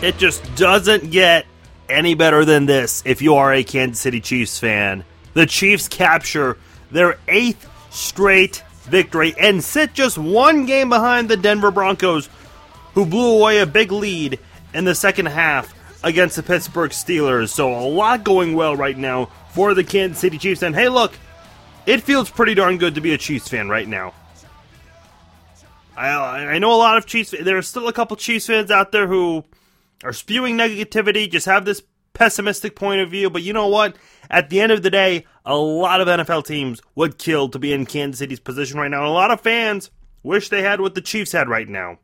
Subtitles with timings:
[0.00, 1.44] It just doesn't get
[1.88, 5.04] any better than this if you are a Kansas City Chiefs fan.
[5.34, 6.56] The Chiefs capture
[6.92, 12.28] their eighth straight victory and sit just one game behind the Denver Broncos,
[12.94, 14.38] who blew away a big lead
[14.72, 15.74] in the second half
[16.04, 17.48] against the Pittsburgh Steelers.
[17.48, 20.62] So a lot going well right now for the Kansas City Chiefs.
[20.62, 21.12] And hey, look,
[21.86, 24.14] it feels pretty darn good to be a Chiefs fan right now.
[25.96, 27.34] I, I know a lot of Chiefs.
[27.40, 29.44] There are still a couple Chiefs fans out there who
[30.04, 31.82] are spewing negativity, just have this
[32.12, 33.30] pessimistic point of view.
[33.30, 33.96] But you know what?
[34.30, 37.72] At the end of the day, a lot of NFL teams would kill to be
[37.72, 39.06] in Kansas City's position right now.
[39.06, 39.90] A lot of fans
[40.22, 41.98] wish they had what the Chiefs had right now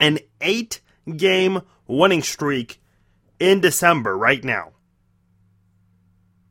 [0.00, 0.80] an eight
[1.16, 2.80] game winning streak
[3.38, 4.72] in December right now.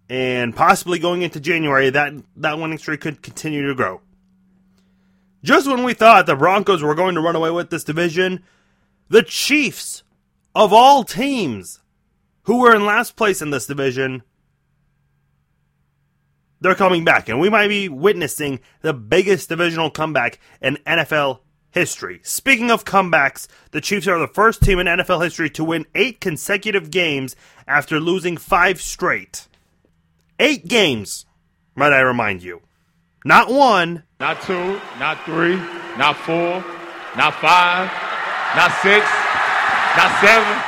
[0.10, 4.02] And possibly going into January, that, that winning streak could continue to grow.
[5.44, 8.44] Just when we thought the Broncos were going to run away with this division,
[9.10, 10.04] the Chiefs,
[10.56, 11.82] of all teams,
[12.44, 14.24] who were in last place in this division,
[16.60, 17.30] they're coming back.
[17.30, 21.40] And we might be witnessing the biggest divisional comeback in NFL
[21.72, 22.20] history.
[22.24, 26.22] Speaking of comebacks, the Chiefs are the first team in NFL history to win eight
[26.22, 27.36] consecutive games
[27.68, 29.48] after losing five straight.
[30.40, 31.26] Eight games,
[31.76, 32.62] might I remind you.
[33.24, 35.56] Not one, not two, not three,
[35.98, 36.64] not four,
[37.16, 37.92] not five,
[38.56, 39.06] not six,
[39.98, 40.64] not seven,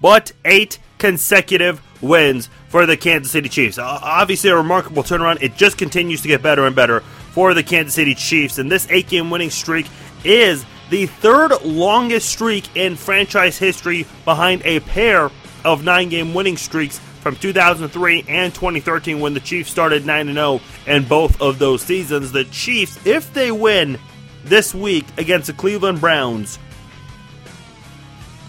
[0.00, 3.78] but eight consecutive wins for the Kansas City Chiefs.
[3.78, 5.42] Obviously, a remarkable turnaround.
[5.42, 7.00] It just continues to get better and better
[7.32, 9.86] for the Kansas City Chiefs, and this eight game winning streak
[10.24, 15.30] is the third longest streak in franchise history behind a pair
[15.64, 20.60] of nine game winning streaks from 2003 and 2013 when the Chiefs started 9 0
[20.86, 22.30] in both of those seasons.
[22.30, 23.98] The Chiefs, if they win
[24.44, 26.58] this week against the Cleveland Browns,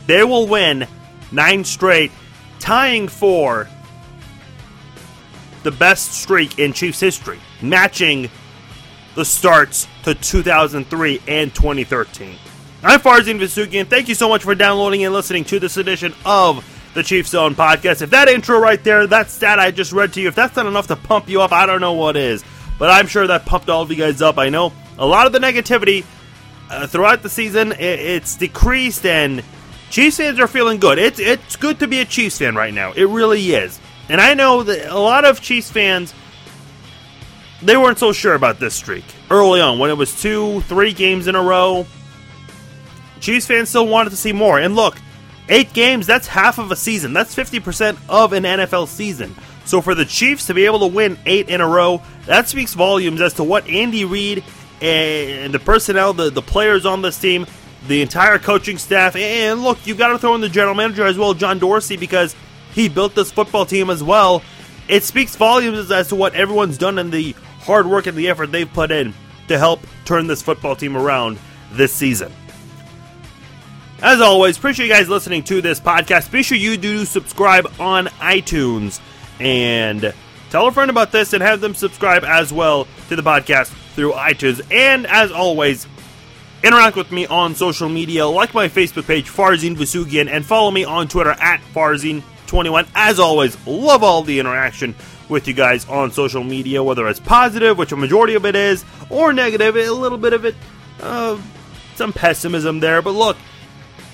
[0.07, 0.87] they will win
[1.31, 2.11] nine straight,
[2.59, 3.67] tying for
[5.63, 8.29] the best streak in Chiefs history, matching
[9.15, 12.35] the starts to 2003 and 2013.
[12.83, 13.87] I'm Farzin Vousoughian.
[13.87, 16.63] Thank you so much for downloading and listening to this edition of
[16.93, 18.01] the Chiefs Zone podcast.
[18.01, 20.67] If that intro right there, that stat I just read to you, if that's not
[20.67, 22.43] enough to pump you up, I don't know what is.
[22.79, 24.37] But I'm sure that pumped all of you guys up.
[24.37, 26.05] I know a lot of the negativity
[26.69, 29.43] uh, throughout the season, it, it's decreased, and
[29.89, 30.99] Chiefs fans are feeling good.
[30.99, 32.91] It's, it's good to be a Chiefs fan right now.
[32.93, 33.79] It really is.
[34.09, 36.13] And I know that a lot of Chiefs fans
[37.61, 41.27] they weren't so sure about this streak early on when it was two, three games
[41.27, 41.85] in a row.
[43.19, 44.59] Chiefs fans still wanted to see more.
[44.59, 44.97] And look,
[45.49, 47.13] eight games, that's half of a season.
[47.13, 49.35] That's 50% of an NFL season.
[49.65, 52.73] So for the Chiefs to be able to win eight in a row, that speaks
[52.73, 54.43] volumes as to what Andy Reid
[54.81, 57.47] and the personnel, the, the players on this team,
[57.87, 61.17] the entire coaching staff, and look, you got to throw in the general manager as
[61.17, 62.35] well, John Dorsey, because
[62.73, 64.41] he built this football team as well.
[64.87, 68.51] It speaks volumes as to what everyone's done and the hard work and the effort
[68.51, 69.13] they've put in
[69.47, 71.37] to help turn this football team around
[71.71, 72.31] this season.
[74.01, 76.31] As always, appreciate you guys listening to this podcast.
[76.31, 79.01] Be sure you do subscribe on iTunes
[79.39, 80.13] and
[80.49, 84.11] tell a friend about this and have them subscribe as well to the podcast through
[84.13, 84.61] iTunes.
[84.71, 85.87] And as always,
[86.67, 90.83] interact with me on social media, like my Facebook page, Farzin Vousoughian, and follow me
[90.83, 92.87] on Twitter at Farzin21.
[92.93, 94.93] As always, love all the interaction
[95.29, 98.83] with you guys on social media, whether it's positive, which a majority of it is,
[99.09, 100.55] or negative, a little bit of it,
[101.01, 101.39] uh,
[101.95, 103.01] some pessimism there.
[103.01, 103.37] But look,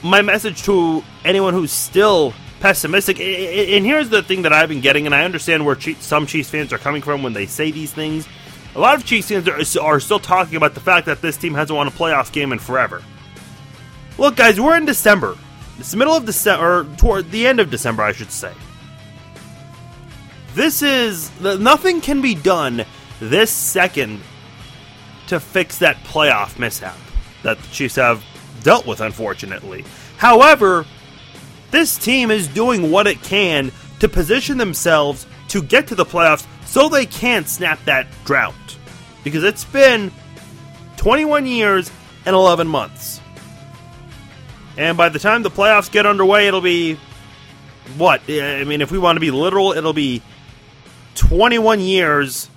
[0.04, 5.08] my message to anyone who's still pessimistic, and here's the thing that I've been getting,
[5.08, 8.28] and I understand where some Chiefs fans are coming from when they say these things.
[8.76, 9.48] A lot of Chiefs fans
[9.78, 12.60] are, still talking about the fact that this team hasn't won a playoff game in
[12.60, 13.04] forever.
[14.18, 15.38] Look, guys, we're in December.
[15.78, 18.52] It's the middle of December, or toward the end of December, I should say.
[20.56, 22.86] This is nothing can be done
[23.20, 24.22] this second
[25.28, 26.98] to fix that playoff mishap
[27.44, 28.24] that the Chiefs have
[28.62, 29.86] dealt with, unfortunately.
[30.18, 30.86] However,
[31.72, 36.46] this team is doing what it can to position themselves to get to the playoffs
[36.74, 38.56] so they can snap that drought.
[39.24, 40.12] Because it's been
[40.98, 41.92] 21 years
[42.26, 43.22] and 11 months.
[44.76, 46.98] And by the time the playoffs get underway, it'll be
[47.96, 48.22] what?
[48.28, 50.24] I mean, if we want to be literal, it'll be
[51.14, 52.50] 21 years,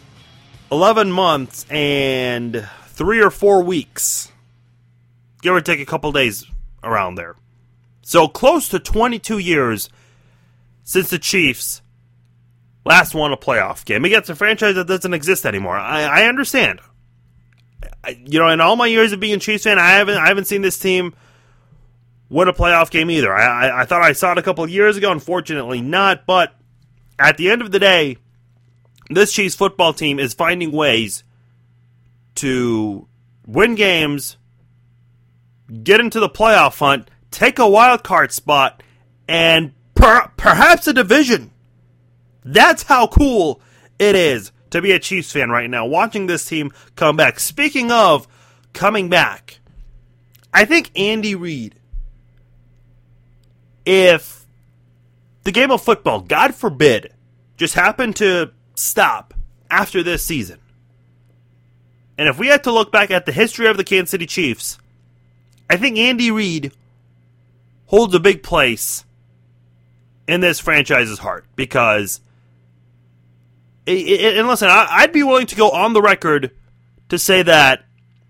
[0.73, 4.33] 11 months, and three or four weeks.
[5.43, 6.47] Give or take a couple days
[6.83, 7.37] around there.
[8.01, 9.91] So close to 22 years
[10.85, 11.83] since the Chiefs
[12.87, 15.77] last won a playoff game against a franchise that doesn't exist anymore.
[15.77, 16.81] I, I understand.
[18.05, 20.29] I, you know, in all my years of being a Chiefs fan, I haven't I
[20.29, 21.15] haven't seen this team
[22.31, 23.35] win a playoff game either.
[23.35, 25.11] I, I, I thought I saw it a couple of years ago.
[25.11, 26.27] Unfortunately, not.
[26.27, 26.55] But
[27.19, 28.19] at the end of the day,
[29.11, 31.25] this Chiefs football team is finding ways
[32.37, 33.09] to
[33.47, 34.37] win games,
[35.83, 38.81] get into the playoff hunt, take a wild card spot,
[39.27, 41.51] and per- perhaps a division.
[42.47, 43.61] That's how cool
[43.99, 47.41] it is to be a Chiefs fan right now, watching this team come back.
[47.41, 48.29] Speaking of
[48.73, 49.59] coming back,
[50.55, 51.75] I think Andy Reid,
[53.85, 54.47] if
[55.43, 57.13] the game of football, God forbid,
[57.57, 59.35] just happened to stop
[59.69, 60.61] after this season,
[62.17, 64.79] and if we had to look back at the history of the Kansas City Chiefs,
[65.69, 66.73] I think Andy Reid
[67.87, 69.05] holds a big place
[70.29, 72.21] in this franchise's heart because
[73.87, 76.51] and listen, I'd be willing to go on the record
[77.09, 77.85] to say that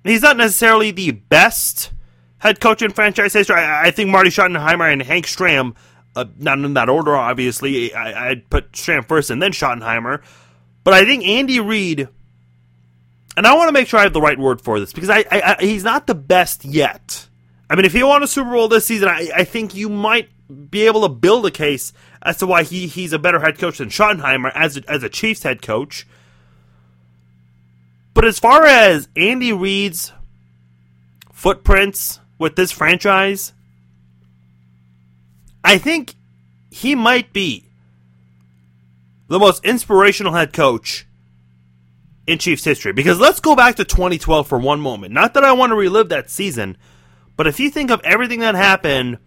[0.05, 1.93] he's not necessarily the best
[2.39, 3.57] head coach in franchise history.
[3.57, 5.75] I, think Marty Schottenheimer and Hank Stram,
[6.15, 7.95] uh, not in that order, obviously.
[7.95, 10.23] I, would put Stram first and then Schottenheimer.
[10.85, 12.09] But I think Andy Reid,
[13.37, 15.25] and I want to make sure I have the right word for this because I,
[15.31, 17.27] I, he's not the best yet.
[17.69, 20.29] I mean, if he won a Super Bowl this season, I, I think you might
[20.71, 21.93] be able to build a case
[22.27, 25.09] as to why he, he's a better head coach than Schottenheimer as a, as a
[25.09, 26.07] Chiefs head coach.
[28.15, 30.13] But as far as Andy Reid's
[31.33, 33.53] footprints with this franchise,
[35.63, 36.15] I think
[36.71, 37.69] he might be
[39.29, 41.07] the most inspirational head coach
[42.27, 42.93] in Chiefs history.
[42.93, 45.13] Because let's go back to 2012 for one moment.
[45.13, 46.77] Not that I want to relive that season,
[47.37, 49.19] but if you think of everything that happened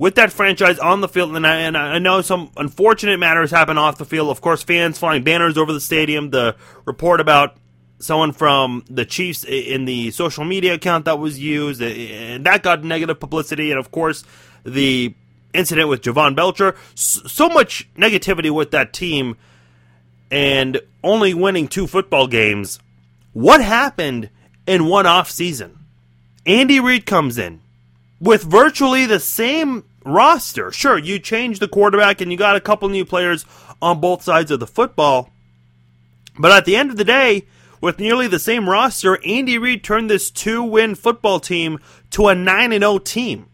[0.00, 3.76] with that franchise on the field, and I, and I know some unfortunate matters happen
[3.76, 4.30] off the field.
[4.30, 6.30] Of course, fans flying banners over the stadium.
[6.30, 6.56] The
[6.86, 7.58] report about
[7.98, 12.82] someone from the Chiefs in the social media account that was used, and that got
[12.82, 13.70] negative publicity.
[13.70, 14.24] And of course,
[14.64, 15.14] the
[15.52, 16.76] incident with Javon Belcher.
[16.94, 19.36] So much negativity with that team,
[20.30, 22.78] and only winning two football games.
[23.34, 24.30] What happened
[24.66, 25.78] in one off season?
[26.46, 27.60] Andy Reid comes in
[28.18, 30.72] with virtually the same roster.
[30.72, 33.44] Sure, you changed the quarterback and you got a couple new players
[33.82, 35.30] on both sides of the football.
[36.38, 37.46] But at the end of the day,
[37.80, 41.78] with nearly the same roster, Andy Reid turned this two win football team
[42.10, 43.46] to a 9 0 team.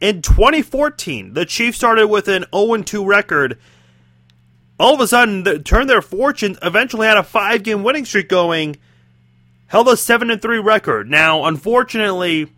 [0.00, 3.58] In 2014, the Chiefs started with an 0 2 record.
[4.78, 8.28] All of a sudden, they turned their fortunes, eventually had a five game winning streak
[8.28, 8.76] going,
[9.66, 11.10] held a 7 3 record.
[11.10, 12.50] Now, unfortunately,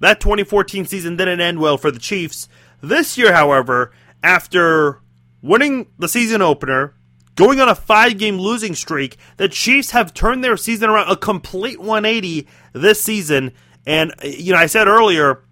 [0.00, 2.48] that 2014 season didn't end well for the Chiefs.
[2.82, 5.00] This year, however, after
[5.42, 6.94] winning the season opener,
[7.34, 11.16] going on a five game losing streak, the Chiefs have turned their season around a
[11.16, 13.52] complete 180 this season.
[13.86, 15.42] And, uh, you know, I said earlier,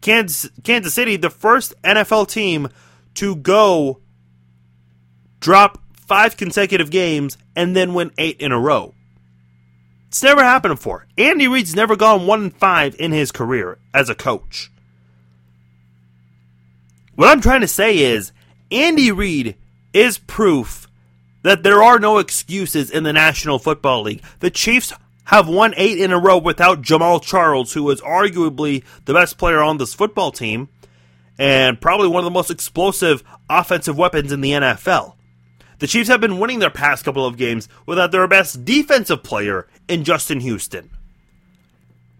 [0.00, 2.68] Kansas, Kansas City, the first NFL team
[3.14, 4.00] to go
[5.40, 8.94] drop five consecutive games and then win eight in a row.
[10.16, 11.06] It's never happened before.
[11.18, 14.72] Andy Reid's never gone 1 5 in his career as a coach.
[17.16, 18.32] What I'm trying to say is
[18.70, 19.56] Andy Reid
[19.92, 20.88] is proof
[21.42, 24.22] that there are no excuses in the National Football League.
[24.40, 24.90] The Chiefs
[25.24, 29.60] have won eight in a row without Jamaal Charles, who is arguably the best player
[29.60, 30.70] on this football team
[31.38, 35.15] and probably one of the most explosive offensive weapons in the NFL.
[35.78, 39.66] The Chiefs have been winning their past couple of games without their best defensive player
[39.88, 40.90] in Justin Houston.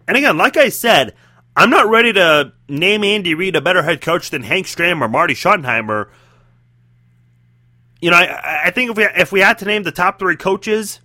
[0.07, 1.15] And again, like I said,
[1.55, 5.07] I'm not ready to name Andy Reid a better head coach than Hank Stram or
[5.07, 6.09] Marty Schottenheimer.
[7.99, 10.35] You know, I, I think if we if we had to name the top three
[10.35, 10.99] coaches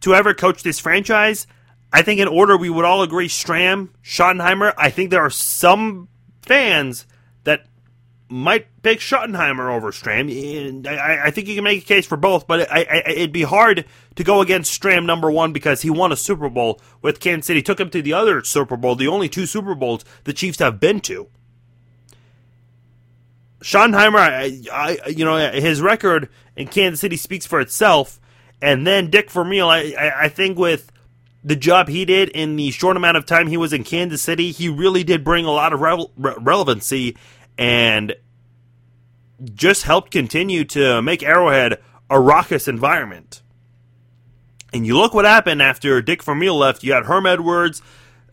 [0.00, 1.46] to ever coach this franchise,
[1.92, 4.72] I think in order we would all agree Stram, Schottenheimer.
[4.78, 6.08] I think there are some
[6.42, 7.06] fans
[8.30, 10.86] might pick Schottenheimer over Stram.
[10.86, 13.42] I, I, think you can make a case for both, but I, I, it'd be
[13.42, 13.84] hard
[14.14, 17.60] to go against Stram number one because he won a Super Bowl with Kansas City.
[17.60, 20.78] Took him to the other Super Bowl, the only two Super Bowls the Chiefs have
[20.78, 21.26] been to.
[23.62, 28.20] Schottenheimer, I, I, you know, his record in Kansas City speaks for itself.
[28.62, 30.92] And then Dick Vermeil, I, I, think with
[31.42, 34.50] the job he did in the short amount of time he was in Kansas City,
[34.50, 37.16] he really did bring a lot of re- relevancy
[37.60, 38.16] and
[39.54, 43.42] just helped continue to make Arrowhead a raucous environment.
[44.72, 46.82] And you look what happened after Dick Vermeil left.
[46.82, 47.82] You had Herm Edwards,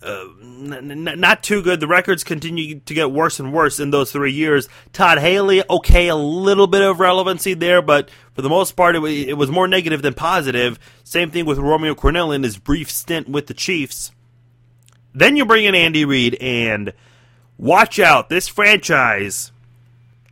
[0.02, 1.80] uh, n- n- not too good.
[1.80, 4.70] The records continue to get worse and worse in those three years.
[4.94, 9.00] Todd Haley, okay, a little bit of relevancy there, but for the most part, it,
[9.00, 10.80] w- it was more negative than positive.
[11.04, 14.12] Same thing with Romeo Crennel in his brief stint with the Chiefs.
[15.14, 16.94] Then you bring in Andy Reid, and
[17.58, 19.52] watch out, this franchise,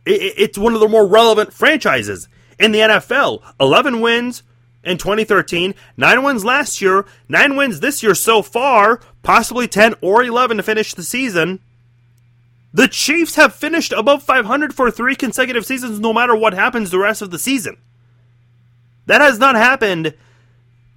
[0.04, 2.28] it, it's one of the more relevant franchises
[2.58, 3.42] in the NFL.
[3.60, 4.42] 11 wins
[4.84, 10.22] in 2013, 9 wins last year, 9 wins this year so far, possibly 10 or
[10.22, 11.60] 11 to finish the season.
[12.72, 16.98] The Chiefs have finished above 500 for three consecutive seasons, no matter what happens the
[16.98, 17.78] rest of the season.
[19.06, 20.14] That has not happened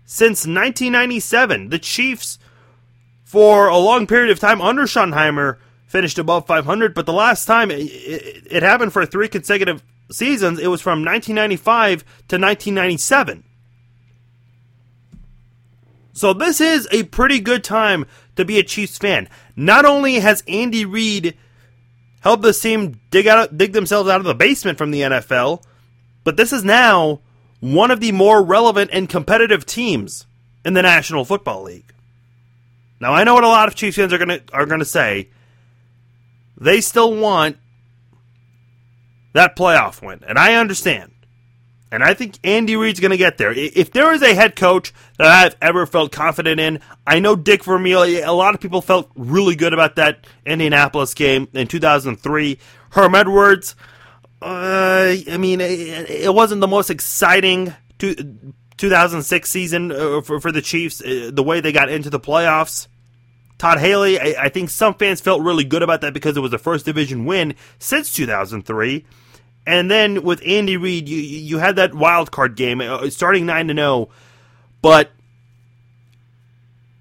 [0.05, 1.69] since 1997.
[1.69, 2.37] The Chiefs,
[3.23, 5.57] for a long period of time under Schottenheimer,
[5.89, 10.59] finished above 500, but the last time it, it, it happened for three consecutive seasons,
[10.59, 13.43] it was from 1995 to 1997.
[16.13, 18.05] So this is a pretty good time
[18.35, 19.29] to be a Chiefs fan.
[19.55, 21.35] Not only has Andy Reid
[22.21, 25.63] helped this team dig out dig themselves out of the basement from the NFL,
[26.23, 27.21] but this is now
[27.61, 30.27] one of the more relevant and competitive teams
[30.63, 31.93] in the National Football League.
[32.99, 35.29] Now I know what a lot of Chiefs fans are gonna are gonna say.
[36.59, 37.57] They still want
[39.33, 41.13] that playoff win, and I understand.
[41.91, 43.51] And I think Andy Reid's going to get there.
[43.51, 47.63] If there is a head coach that I've ever felt confident in, I know Dick
[47.63, 48.03] Vermeil.
[48.03, 52.59] A lot of people felt really good about that Indianapolis game in 2003.
[52.91, 53.75] Herm Edwards,
[54.41, 61.43] uh, I mean, it wasn't the most exciting 2006 season uh, for, the Chiefs, the
[61.43, 62.87] way they got into the playoffs.
[63.59, 66.51] Todd Haley, I, I think some fans felt really good about that because it was
[66.51, 69.05] the first division win since 2003.
[69.67, 73.67] And then with Andy Reid, you you had that wild card game uh, starting nine
[73.67, 74.09] to zero,
[74.81, 75.11] but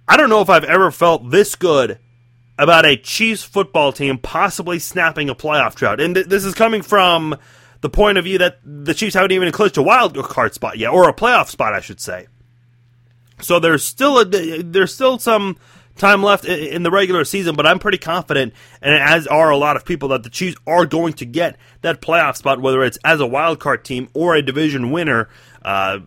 [0.07, 1.99] I don't know if I've ever felt this good
[2.59, 6.01] about a Chiefs football team possibly snapping a playoff drought.
[6.01, 7.39] And th- this is coming from
[7.83, 10.91] the point of view that the Chiefs haven't even clinched a wild card spot yet,
[10.91, 12.27] or a playoff spot, I should say.
[13.41, 15.57] So there's still a there's still some
[15.99, 19.77] time left in the regular season, but I'm pretty confident, and as are a lot
[19.77, 23.21] of people, that the Chiefs are going to get that playoff spot, whether it's as
[23.21, 25.29] a wild card team or a division winner.
[25.63, 26.01] Uh,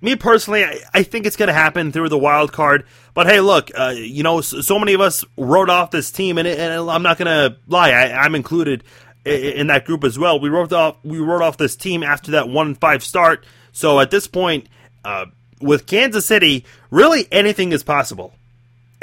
[0.00, 2.84] me personally, I, I, think it's going to happen through the wild card.
[3.14, 6.36] But hey, look, uh, you know, so, so, many of us wrote off this team,
[6.36, 8.84] and, and I'm not going to lie, I, am included
[9.24, 10.38] in, in, that group as well.
[10.38, 13.46] We wrote off we wrote off this team after that one five start.
[13.72, 14.68] So at this point,
[15.04, 15.26] uh,
[15.60, 18.34] with Kansas City, really anything is possible.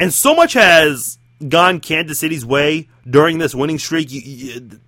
[0.01, 4.11] And so much has gone Kansas City's way during this winning streak.
[4.11, 4.79] You, you,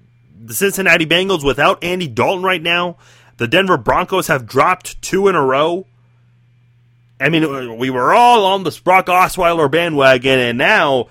[0.44, 2.98] the Cincinnati Bengals without Andy Dalton right now,
[3.38, 5.86] the Denver Broncos have dropped two in a row.
[7.20, 11.10] I mean, we were all on the Brock Osweiler bandwagon, and now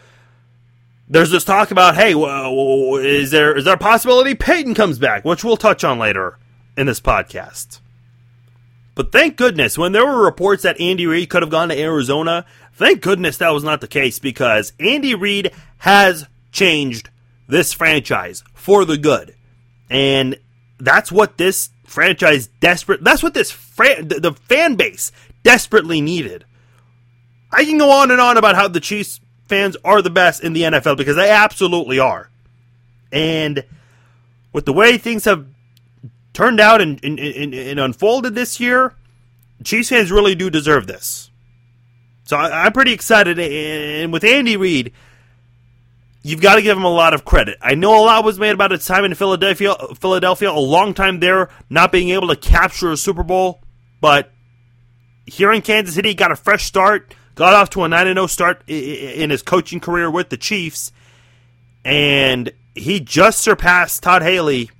[1.08, 5.44] there's this talk about, hey, is there is there a possibility Peyton comes back, which
[5.44, 6.38] we'll touch on later
[6.76, 7.78] in this podcast.
[8.94, 12.44] But thank goodness, when there were reports that Andy Reid could have gone to Arizona,
[12.74, 17.08] thank goodness that was not the case because Andy Reid has changed
[17.48, 19.34] this franchise for the good.
[19.88, 20.38] And
[20.78, 26.44] that's what this franchise desperate that's what this fran- the, the fan base desperately needed.
[27.50, 30.54] I can go on and on about how the Chiefs fans are the best in
[30.54, 32.30] the NFL because they absolutely are.
[33.10, 33.64] And
[34.52, 35.46] with the way things have
[36.32, 38.94] turned out and, and, and, and unfolded this year,
[39.64, 41.30] Chiefs fans really do deserve this.
[42.24, 43.38] So I, am pretty excited.
[43.38, 44.92] And with Andy Reid,
[46.22, 47.58] you've got to give him a lot of credit.
[47.60, 51.20] I know a lot was made about his time in Philadelphia, Philadelphia, a long time
[51.20, 53.60] there, not being able to capture a Super Bowl.
[54.00, 54.30] But
[55.26, 58.62] here in Kansas City, got a fresh start, got off to a 9 0 start
[58.66, 60.92] in his coaching career with the Chiefs.
[61.84, 64.70] And he just surpassed Todd Haley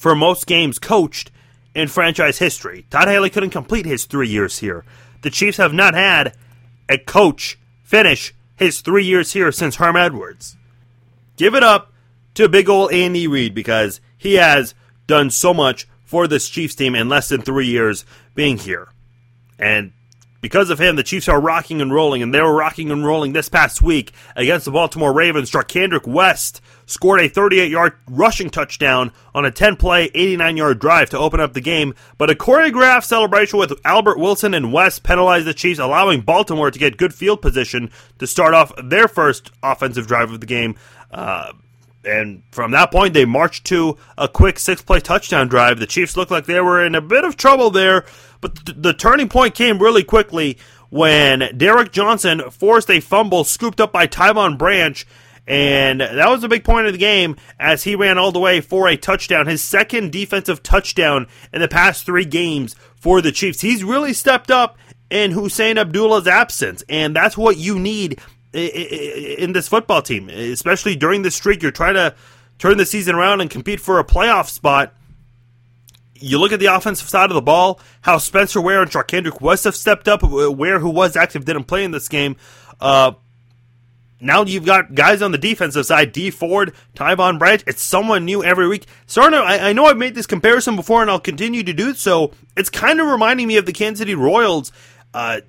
[0.00, 1.30] for most games coached
[1.74, 2.86] in franchise history.
[2.88, 4.82] Todd Haley couldn't complete his three years here.
[5.20, 6.34] The Chiefs have not had
[6.88, 10.56] a coach finish his three years here since Herm Edwards.
[11.36, 11.92] Give it up
[12.32, 14.74] to big old Andy Reid because he has
[15.06, 18.88] done so much for this Chiefs team in less than three years being here.
[19.58, 19.92] And
[20.40, 23.34] because of him, the Chiefs are rocking and rolling, and they were rocking and rolling
[23.34, 25.50] this past week against the Baltimore Ravens.
[25.50, 31.10] Charcandrick West scored a 38 yard rushing touchdown on a 10 play, 89 yard drive
[31.10, 35.46] to open up the game, but a choreographed celebration with Albert Wilson and West penalized
[35.46, 40.06] the Chiefs, allowing Baltimore to get good field position to start off their first offensive
[40.06, 40.76] drive of the game.
[41.10, 41.52] Uh,
[42.04, 45.78] and from that point, they marched to a quick six play touchdown drive.
[45.78, 48.04] The Chiefs looked like they were in a bit of trouble there,
[48.40, 50.56] but th- the turning point came really quickly
[50.88, 55.06] when Derrick Johnson forced a fumble scooped up by Tyvon Branch.
[55.50, 58.60] And that was a big point of the game as he ran all the way
[58.60, 63.60] for a touchdown, his second defensive touchdown in the past three games for the Chiefs.
[63.60, 64.78] He's really stepped up
[65.10, 68.20] in Husain Abdullah's absence, and that's what you need
[68.52, 71.62] in this football team, especially during this streak.
[71.62, 72.14] You're trying to
[72.60, 74.94] turn the season around and compete for a playoff spot.
[76.14, 79.64] You look at the offensive side of the ball, how Spencer Ware and Charcandrick West
[79.64, 80.22] have stepped up.
[80.22, 82.36] Ware, who was active, didn't play in this game.
[82.80, 83.14] Uh,
[84.20, 87.62] now you've got guys on the defensive side, Dee Ford, Tyvon Branch.
[87.66, 88.86] It's someone new every week.
[89.06, 92.32] Sarno, I, I, know I've made this comparison before, and I'll continue to do so.
[92.56, 94.72] It's kind of reminding me of the Kansas City Royals.
[95.14, 95.40] Uh,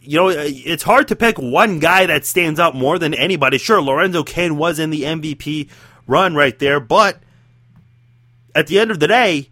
[0.00, 3.58] you know, it's hard to pick one guy that stands out more than anybody.
[3.58, 5.68] Sure, Lorenzo Cain was in the MVP
[6.06, 7.18] run right there, but
[8.54, 9.50] at the end of the day,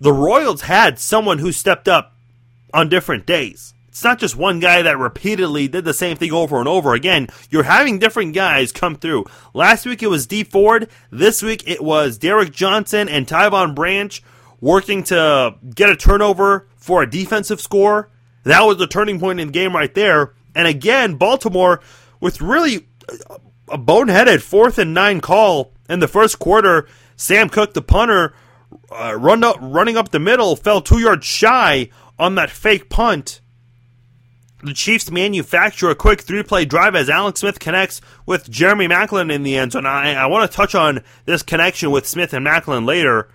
[0.00, 2.14] the Royals had someone who stepped up
[2.72, 3.74] on different days.
[3.90, 7.26] It's not just one guy that repeatedly did the same thing over and over again.
[7.50, 9.24] You're having different guys come through.
[9.52, 10.88] Last week it was Dee Ford.
[11.10, 14.22] This week it was Derrick Johnson and Tyvon Branch
[14.60, 18.10] working to get a turnover for a defensive score.
[18.44, 20.34] That was the turning point in the game right there.
[20.54, 21.80] And again, Baltimore
[22.20, 22.86] with really
[23.68, 26.86] a boneheaded fourth and nine call in the first quarter.
[27.16, 28.34] Sam Koch, the punter,
[28.90, 33.39] uh, run up, running up the middle, fell two yards shy on that fake punt
[34.62, 39.32] the Chiefs manufacture a quick three play drive as Alex Smith connects with Jeremy Maclin
[39.32, 39.86] in the end zone.
[39.86, 43.28] I, I want to touch on this connection with Smith and Maclin later.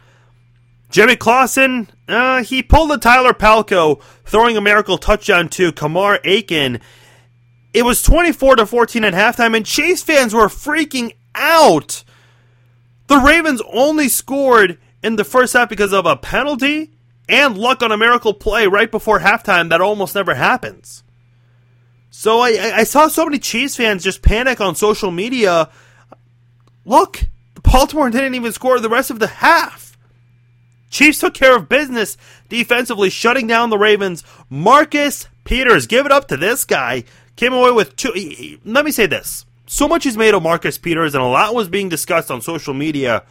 [0.90, 6.80] Jimmy Clausen, uh, he pulled the Tyler Palko, throwing a miracle touchdown to Kamar Aiken.
[7.74, 12.04] It was 24 to 14 at halftime, and Chiefs fans were freaking out.
[13.08, 16.92] The Ravens only scored in the first half because of a penalty
[17.28, 21.04] and luck on a miracle play right before halftime that almost never happens.
[22.18, 25.70] So I, I saw so many Chiefs fans just panic on social media.
[26.86, 27.26] Look,
[27.62, 29.98] Baltimore didn't even score the rest of the half.
[30.90, 34.24] Chiefs took care of business defensively, shutting down the Ravens.
[34.50, 37.04] Marcus Peters, give it up to this guy.
[37.36, 38.14] Came away with two.
[38.64, 39.46] Let me say this.
[39.68, 42.74] So much is made of Marcus Peters, and a lot was being discussed on social
[42.74, 43.24] media.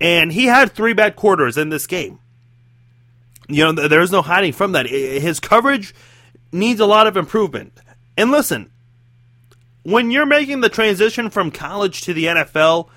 [0.00, 2.18] And he had three bad quarters in this game.
[3.48, 4.86] You know, there's no hiding from that.
[4.86, 5.94] His coverage
[6.52, 7.72] needs a lot of improvement.
[8.16, 8.70] And listen,
[9.82, 12.88] when you're making the transition from college to the NFL,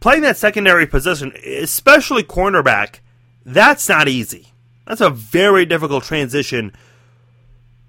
[0.00, 3.00] playing that secondary position, especially cornerback,
[3.44, 4.48] that's not easy.
[4.86, 6.72] That's a very difficult transition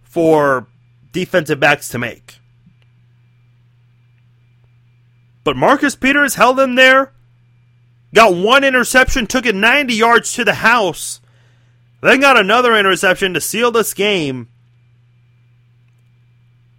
[0.04, 0.68] for
[1.12, 2.40] defensive backs to make.
[5.44, 7.14] But Marcus Peters held him there,
[8.14, 11.21] got one interception, took it 90 yards to the house,
[12.10, 14.50] then got another interception to seal this game.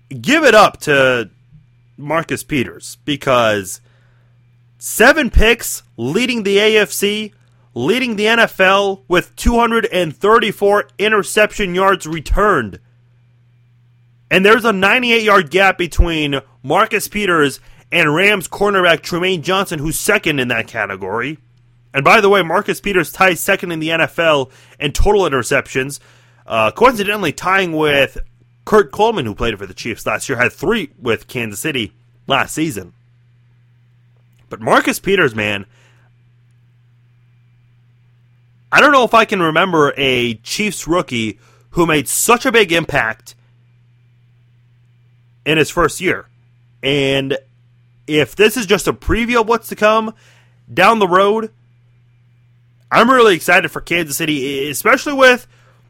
[0.08, 1.30] Give it up to
[1.96, 3.80] Marcus Peters because
[4.78, 7.32] seven picks leading the AFC,
[7.74, 12.80] leading the NFL with 234 interception yards returned.
[14.30, 17.60] And there's a 98 yard gap between Marcus Peters
[17.92, 21.38] and Rams cornerback Trumaine Johnson, who's second in that category.
[21.94, 24.50] And by the way, Marcus Peters ties second in the NFL
[24.80, 26.00] in total interceptions,
[26.46, 28.18] uh, coincidentally tying with
[28.64, 31.92] Kurt Coleman, who played for the Chiefs last year, had three with Kansas City
[32.26, 32.94] last season.
[34.48, 35.66] But Marcus Peters, man,
[38.70, 41.38] I don't know if I can remember a Chiefs rookie
[41.70, 43.34] who made such a big impact
[45.44, 46.26] in his first year.
[46.82, 47.36] And
[48.06, 50.14] if this is just a preview of what's to come
[50.72, 51.50] down the road,
[52.92, 55.46] I'm really excited for Kansas City, especially with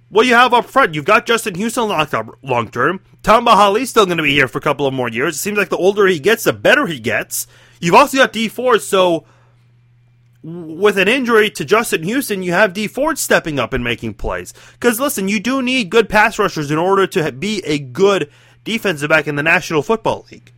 [0.08, 0.94] what you have up front.
[0.94, 3.00] You've got Justin Houston locked up long term.
[3.24, 5.34] Tamba Hali's still going to be here for a couple of more years.
[5.34, 7.48] It seems like the older he gets, the better he gets.
[7.80, 9.24] You've also got Dee Ford, so
[10.44, 14.54] with an injury to Justin Houston, you have Dee Ford stepping up and making plays.
[14.74, 18.30] Because listen, you do need good pass rushers in order to be a good
[18.62, 20.52] defensive back in the National Football League.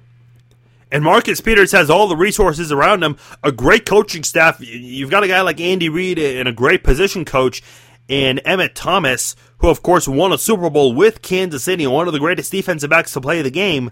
[0.90, 4.60] And Marcus Peters has all the resources around him, a great coaching staff.
[4.60, 7.62] You've got a guy like Andy Reid and a great position coach
[8.08, 12.12] and Emmitt Thomas, who of course won a Super Bowl with Kansas City, one of
[12.12, 13.90] the greatest defensive backs to play the game.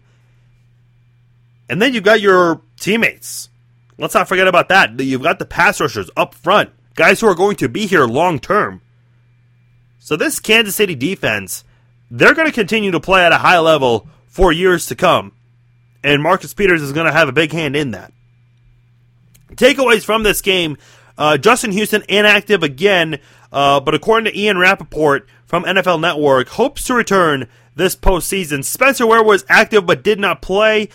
[1.68, 3.48] And then you've got your teammates.
[3.98, 4.98] Let's not forget about that.
[5.00, 8.38] You've got the pass rushers up front, guys who are going to be here long
[8.38, 8.83] term.
[9.98, 11.64] So this Kansas City defense,
[12.11, 15.33] they're going to continue to play at a high level for years to come
[16.05, 18.12] and Marcus Peters is going to have a big hand in that.
[19.55, 20.79] Takeaways from this game
[21.19, 23.19] uh, Justin Houston inactive again,
[23.53, 28.65] uh, but according to Ian Rapoport from NFL Network hopes to return this postseason.
[28.65, 30.88] Spencer Ware was active but did not play.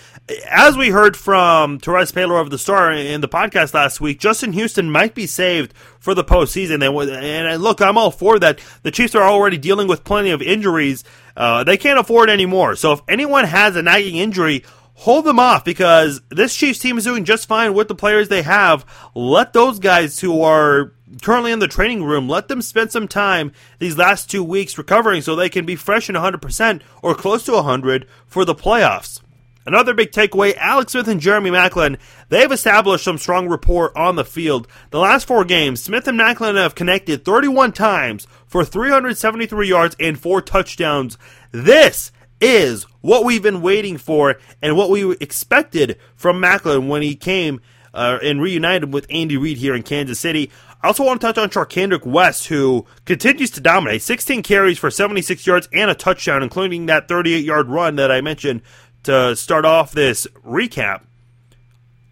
[0.49, 4.53] As we heard from Terez Paylor of the Star in the podcast last week, Justin
[4.53, 6.83] Houston might be saved for the postseason.
[6.83, 8.59] And look, I'm all for that.
[8.83, 11.03] The Chiefs are already dealing with plenty of injuries.
[11.35, 12.75] Uh, they can't afford any more.
[12.75, 14.63] So if anyone has a nagging injury,
[14.97, 18.41] hold them off because this Chiefs team is doing just fine with the players they
[18.41, 18.85] have.
[19.13, 23.51] Let those guys who are currently in the training room, let them spend some time
[23.79, 27.53] these last two weeks recovering so they can be fresh and 100% or close to
[27.53, 29.21] 100 for the playoffs.
[29.67, 31.97] Another big takeaway Alex Smith and Jeremy Maclin,
[32.29, 34.67] they've established some strong rapport on the field.
[34.89, 40.19] The last four games, Smith and Maclin have connected 31 times for 373 yards and
[40.19, 41.17] four touchdowns.
[41.51, 47.15] This is what we've been waiting for and what we expected from Maclin when he
[47.15, 47.61] came
[47.93, 50.51] uh, and reunited with Andy Reid here in Kansas City.
[50.83, 54.03] I also want to touch on Charcandrick West, who continues to dominate.
[54.03, 58.21] 16 carries for 76 yards and a touchdown, including that 38 yard run that I
[58.21, 58.61] mentioned
[59.03, 61.01] to start off this recap.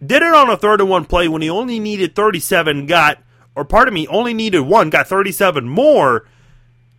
[0.05, 3.19] Did it on a third and one play when he only needed 37, got,
[3.55, 6.27] or pardon me, only needed one, got 37 more,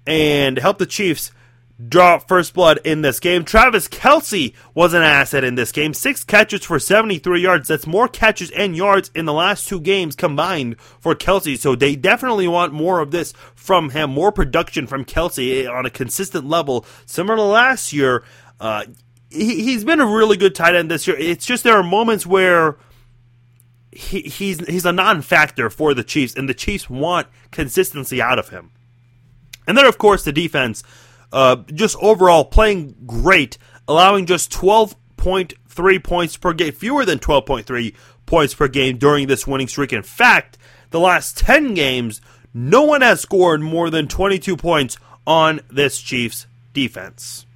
[0.06, 1.32] and helped the Chiefs
[1.84, 3.44] draw first blood in this game.
[3.44, 5.92] Travis Kelce was an asset in this game.
[5.92, 7.68] Six catches for 73 yards.
[7.68, 11.58] That's more catches and yards in the last two games combined for Kelce.
[11.58, 15.90] So they definitely want more of this from him, more production from Kelce on a
[15.90, 18.24] consistent level, similar to last year.
[18.58, 18.84] Uh,
[19.28, 21.16] he, has been a really good tight end this year.
[21.18, 22.78] It's just there are moments where
[23.92, 28.48] he, he's he's a non-factor for the Chiefs, and the Chiefs want consistency out of
[28.48, 28.70] him.
[29.66, 30.82] And then, of course, the defense
[31.32, 33.58] uh, just overall playing great,
[33.88, 37.94] allowing just 12.3 points per game, fewer than 12.3
[38.26, 39.92] points per game during this winning streak.
[39.92, 40.58] In fact,
[40.90, 42.20] the last 10 games,
[42.52, 47.46] no one has scored more than 22 points on this Chiefs defense.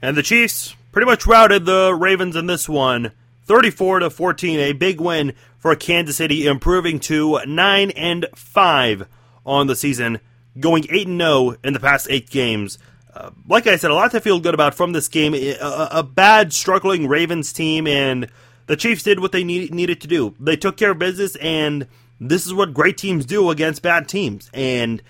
[0.00, 3.12] And the Chiefs pretty much routed the Ravens in this one,
[3.44, 9.06] 34 to 14, a big win for Kansas City, improving to 9 and 5
[9.44, 10.20] on the season
[10.58, 12.78] going 8 0 in the past eight games.
[13.14, 15.34] Uh, like I said, a lot to feel good about from this game.
[15.34, 18.28] A, a, bad, struggling Ravens team, and
[18.66, 20.34] the Chiefs did what they need, needed to do.
[20.40, 21.86] They took care of business, and
[22.18, 24.50] this is what great teams do against bad teams.
[24.54, 25.02] And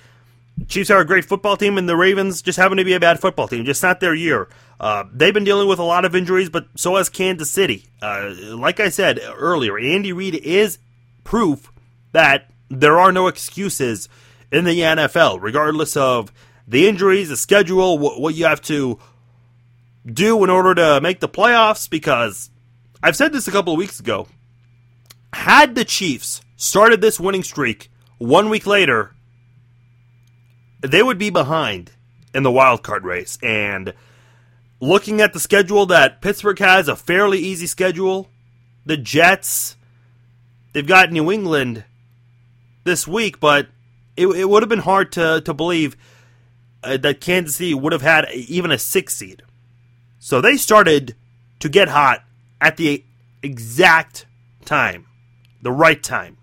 [0.67, 3.21] Chiefs are a great football team, and the Ravens just happen to be a bad
[3.21, 3.65] football team.
[3.65, 4.49] Just not their year.
[4.81, 7.87] Uh, they've been dealing with a lot of injuries, but so has Kansas City.
[8.01, 10.79] Uh, like I said earlier, Andy Reid is
[11.23, 11.73] proof
[12.11, 14.09] that there are no excuses
[14.53, 16.31] in the NFL, regardless of
[16.69, 18.99] the injuries, the schedule, what, what you have to
[20.07, 21.89] do in order to make the playoffs.
[21.89, 22.51] Because
[23.03, 24.29] I've said this a couple of weeks ago.
[25.33, 29.15] Had the Chiefs started this winning streak one week later,
[30.83, 31.91] they would be behind
[32.35, 33.39] in the wild card race.
[33.43, 33.95] And
[34.79, 38.29] looking at the schedule that Pittsburgh has, a fairly easy schedule.
[38.85, 39.77] The Jets,
[40.73, 41.85] they've got New England
[42.85, 43.69] this week, but
[44.17, 45.97] it, it would have been hard to, to believe
[46.83, 49.43] uh, that Kansas City would have had even a six seed.
[50.19, 51.17] So they started
[51.61, 52.25] to get hot
[52.61, 53.05] at the
[53.43, 54.27] exact
[54.65, 55.07] time,
[55.61, 56.37] the right time.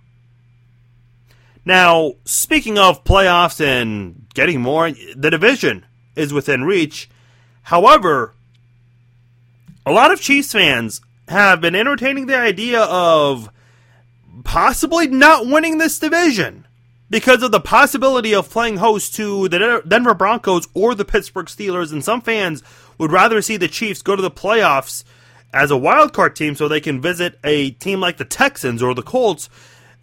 [1.65, 7.10] Now, speaking of playoffs and getting more, the division is within reach.
[7.63, 8.34] However,
[9.86, 13.49] a lot of Chiefs fans have been entertaining the idea of
[14.43, 16.65] possibly not winning this division
[17.10, 21.91] because of the possibility of playing host to the Denver Broncos or the Pittsburgh Steelers,
[21.91, 22.63] and some fans
[22.98, 25.04] would rather see the Chiefs go to the playoffs
[25.54, 28.93] as a wild card team so they can visit a team like the Texans or
[28.93, 29.50] the Colts,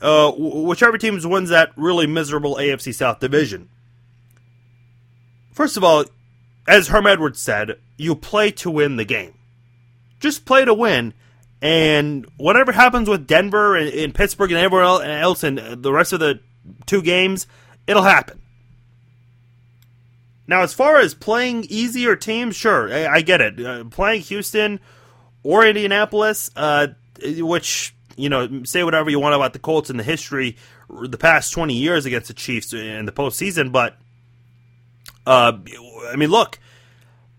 [0.01, 3.69] uh, whichever team wins that really miserable AFC South division.
[5.53, 6.05] First of all,
[6.67, 9.35] as Herm Edwards said, you play to win the game.
[10.19, 11.15] Just play to win,
[11.63, 16.21] and whatever happens with Denver and, and Pittsburgh and everyone else and the rest of
[16.21, 16.41] the
[16.87, 17.47] two games,
[17.87, 18.41] it'll happen.
[20.47, 23.65] Now, as far as playing easier teams, sure, I, I get it.
[23.65, 24.81] Uh, playing Houston
[25.43, 26.89] or Indianapolis, uh,
[27.23, 30.57] which you know, say whatever you want about the Colts and the history,
[30.89, 33.97] the past twenty years against the Chiefs in the postseason, but
[35.27, 35.53] uh,
[36.09, 36.59] I mean, look,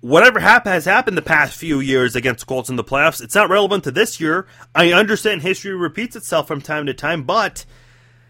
[0.01, 3.35] whatever hap- has happened the past few years against the Colts in the playoffs, it's
[3.35, 4.47] not relevant to this year.
[4.75, 7.65] I understand history repeats itself from time to time, but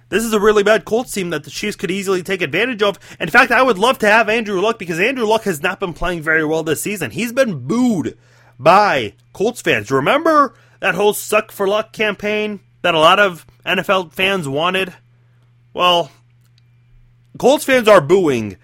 [0.10, 2.98] this is a really bad Colts team that the Chiefs could easily take advantage of.
[3.20, 5.94] In fact, I would love to have Andrew Luck because Andrew Luck has not been
[5.94, 7.12] playing very well this season.
[7.12, 8.18] He's been booed
[8.58, 9.92] by Colts fans.
[9.92, 14.94] Remember that whole suck for luck campaign that a lot of NFL fans wanted?
[15.74, 16.12] Well,
[17.38, 18.58] Colts fans are booing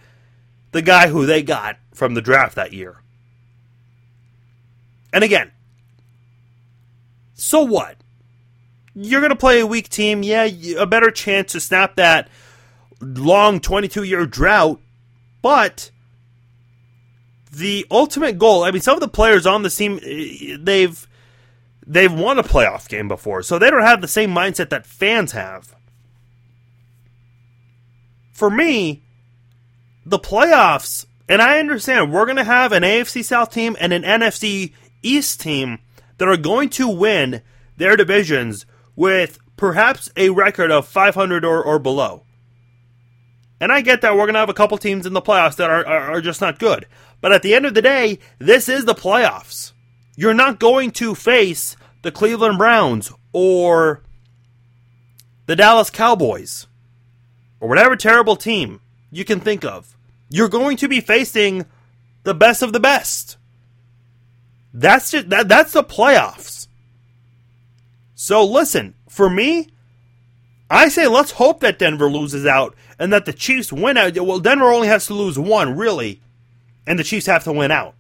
[0.72, 2.98] the guy who they got from the draft that year.
[5.12, 5.52] And again,
[7.34, 7.98] so what?
[8.96, 10.24] You're going to play a weak team.
[10.24, 10.44] Yeah,
[10.78, 12.30] a better chance to snap that
[13.02, 14.80] long 22 year drought.
[15.42, 15.92] But
[17.52, 21.08] the ultimate goal, I mean, some of the players on the team, eh, they've.
[21.86, 25.34] They've won a playoff game before, so they don't have the same mindset that fans
[25.34, 25.76] have.
[28.32, 29.04] For me,
[30.06, 34.04] the playoffs, and I understand we're going to have an AFC South team and an
[34.04, 35.80] NFC East team
[36.20, 37.42] that are going to win
[37.76, 42.24] their divisions with perhaps a record of 500 or, or below.
[43.60, 45.70] And I get that we're going to have a couple teams in the playoffs that
[45.70, 46.86] are, are, are just not good.
[47.22, 49.72] But at the end of the day, this is the playoffs.
[50.16, 54.04] You're not going to face the Cleveland Browns or
[55.46, 56.68] the Dallas Cowboys
[57.60, 59.96] or whatever terrible team you can think of.
[60.30, 61.66] You're going to be facing
[62.24, 63.38] the best of the best.
[64.74, 66.63] That's just that that's the playoffs.
[68.24, 69.68] So listen, for me,
[70.70, 74.18] I say let's hope that Denver loses out and that the Chiefs win out.
[74.18, 76.22] Well, Denver only has to lose one, really,
[76.88, 77.96] and the Chiefs have to win out.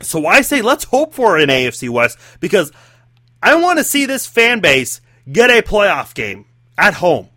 [0.00, 2.70] So I say let's hope for an AFC West because
[3.42, 6.44] I want to see this fan base get a playoff game
[6.78, 7.30] at home.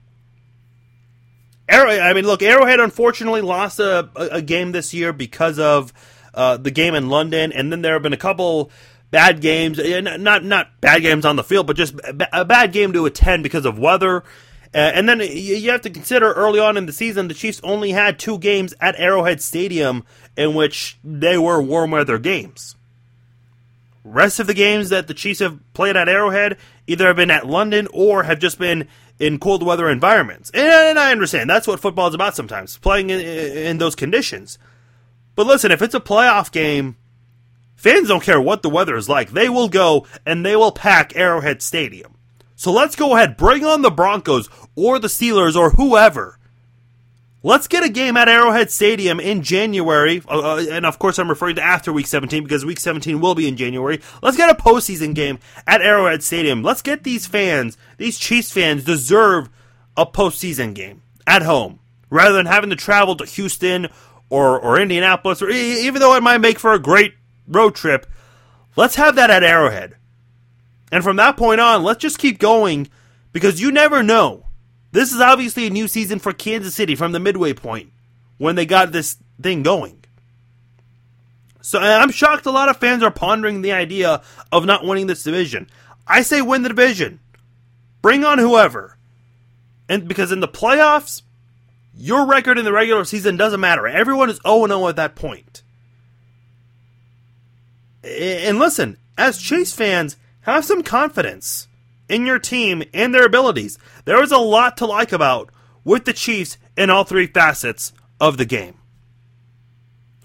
[1.67, 5.91] Arrow, I mean, look, Arrowhead unfortunately lost a, a game this year because of
[6.35, 8.69] uh, the game in London, and then there have been a couple
[9.11, 11.93] bad games, not not bad games on the field, but just
[12.33, 14.23] a bad game to attend because of weather.
[14.73, 17.91] Uh, and then you have to consider early on in the season, the Chiefs only
[17.91, 20.05] had two games at Arrowhead Stadium
[20.37, 22.77] in which they were warm weather games.
[24.05, 27.45] Rest of the games that the Chiefs have played at Arrowhead either have been at
[27.45, 28.87] London or have just been
[29.19, 30.49] in cold weather environments.
[30.51, 34.57] And I understand that's what football is about sometimes, playing in, in those conditions.
[35.35, 36.95] But listen, if it's a playoff game,
[37.81, 39.31] fans don't care what the weather is like.
[39.31, 42.15] They will go and they will pack Arrowhead Stadium.
[42.55, 46.37] So let's go ahead, bring on the Broncos or the Steelers or whoever.
[47.43, 50.21] Let's get a game at Arrowhead Stadium in January.
[50.29, 53.33] Uh, uh and of course, I'm referring to after Week 17 because Week 17 will
[53.33, 53.99] be in January.
[54.21, 56.61] Let's get a postseason game at Arrowhead Stadium.
[56.61, 59.49] Let's get these fans, these Chiefs fans, deserve
[59.97, 61.79] a postseason game at home
[62.11, 63.87] rather than having to travel to Houston
[64.29, 67.15] or, or Indianapolis, or even though it might make for a great
[67.51, 68.07] road trip,
[68.75, 69.95] let's have that at Arrowhead.
[70.91, 72.89] And from that point on, let's just keep going
[73.31, 74.47] because you never know.
[74.91, 77.91] This is obviously a new season for Kansas City from the midway point
[78.37, 80.03] when they got this thing going.
[81.61, 85.23] So I'm shocked a lot of fans are pondering the idea of not winning this
[85.23, 85.69] division.
[86.07, 87.19] I say win the division.
[88.01, 88.97] Bring on whoever.
[89.87, 91.21] And because in the playoffs,
[91.95, 93.87] your record in the regular season doesn't matter.
[93.87, 95.60] Everyone is 0 0 at that point.
[98.03, 101.67] And listen, as Chiefs fans, have some confidence
[102.09, 103.77] in your team and their abilities.
[104.05, 105.49] There is a lot to like about
[105.83, 108.75] with the Chiefs in all three facets of the game.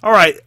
[0.02, 0.38] All right,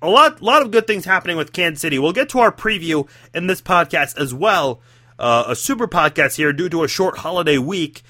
[0.00, 1.98] a lot, lot of good things happening with Kansas City.
[1.98, 4.80] We'll get to our preview in this podcast as well,
[5.18, 8.02] uh, a super podcast here due to a short holiday week.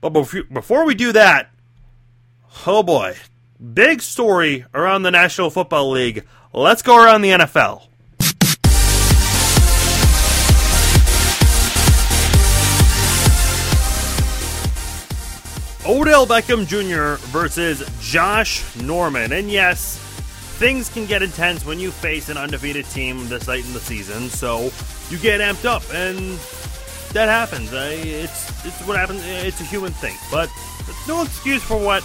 [0.00, 1.50] But before we do that,
[2.66, 3.16] oh boy,
[3.74, 6.24] big story around the National Football League.
[6.52, 7.82] Let's go around the NFL.
[15.88, 17.16] Odell Beckham Jr.
[17.28, 19.32] versus Josh Norman.
[19.32, 19.96] And yes,
[20.58, 24.28] things can get intense when you face an undefeated team this late in the season,
[24.28, 24.70] so
[25.08, 26.38] you get amped up, and
[27.14, 27.70] that happens.
[27.72, 29.22] It's it's what happens.
[29.24, 32.04] It's a human thing, but it's no excuse for what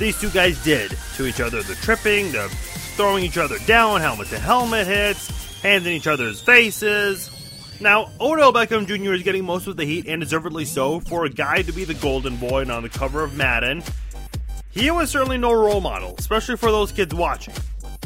[0.00, 1.62] these two guys did to each other.
[1.62, 2.48] The tripping, the
[2.96, 5.28] throwing each other down, helmet to helmet hits,
[5.60, 7.30] hands in each other's faces.
[7.82, 9.12] Now, Odell Beckham Jr.
[9.12, 11.94] is getting most of the heat, and deservedly so, for a guy to be the
[11.94, 13.82] golden boy and on the cover of Madden.
[14.70, 17.54] He was certainly no role model, especially for those kids watching.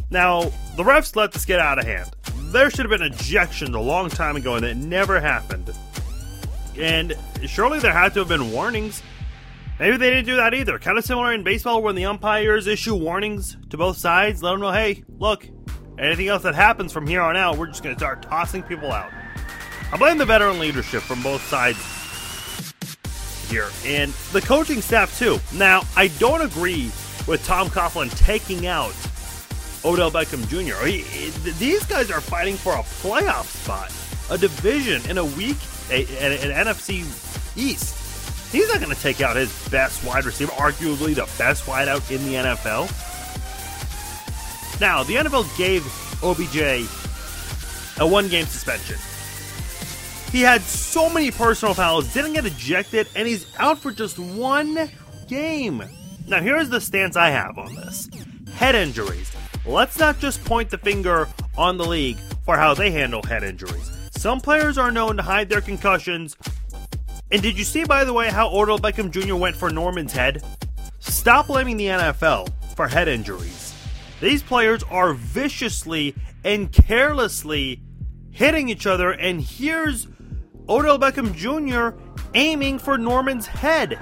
[0.08, 0.44] Now,
[0.76, 2.10] the refs let this get out of hand.
[2.52, 5.70] There should have been ejections a long time ago, and it never happened.
[6.78, 7.12] And
[7.44, 9.02] surely there had to have been warnings.
[9.78, 10.78] Maybe they didn't do that either.
[10.78, 14.60] Kind of similar in baseball when the umpires issue warnings to both sides, let them
[14.62, 15.46] know, hey, look,
[15.98, 18.90] anything else that happens from here on out, we're just going to start tossing people
[18.90, 19.12] out.
[19.92, 21.79] I blame the veteran leadership from both sides
[23.49, 25.38] here and the coaching staff too.
[25.55, 26.90] Now, I don't agree
[27.27, 28.94] with Tom Coughlin taking out
[29.85, 30.85] Odell Beckham Jr.
[30.87, 33.92] He, he, these guys are fighting for a playoff spot,
[34.31, 35.57] a division in a week,
[35.90, 37.05] a, an NFC
[37.57, 37.94] East.
[38.53, 42.25] He's not going to take out his best wide receiver, arguably the best wideout in
[42.25, 42.90] the NFL.
[44.81, 45.85] Now, the NFL gave
[46.22, 46.88] OBJ
[48.01, 48.96] a one game suspension.
[50.32, 54.90] He had so many personal fouls, didn't get ejected, and he's out for just one
[55.28, 55.82] game.
[56.26, 58.08] Now, here's the stance I have on this
[58.54, 59.30] head injuries.
[59.64, 63.90] Let's not just point the finger on the league for how they handle head injuries.
[64.10, 66.36] Some players are known to hide their concussions.
[67.30, 69.34] And did you see, by the way, how Odell Beckham Jr.
[69.34, 70.42] went for Norman's head?
[71.00, 73.74] Stop blaming the NFL for head injuries.
[74.20, 77.82] These players are viciously and carelessly
[78.30, 80.06] hitting each other, and here's
[80.68, 81.96] Odell Beckham Jr.
[82.35, 83.98] aiming for Norman's head.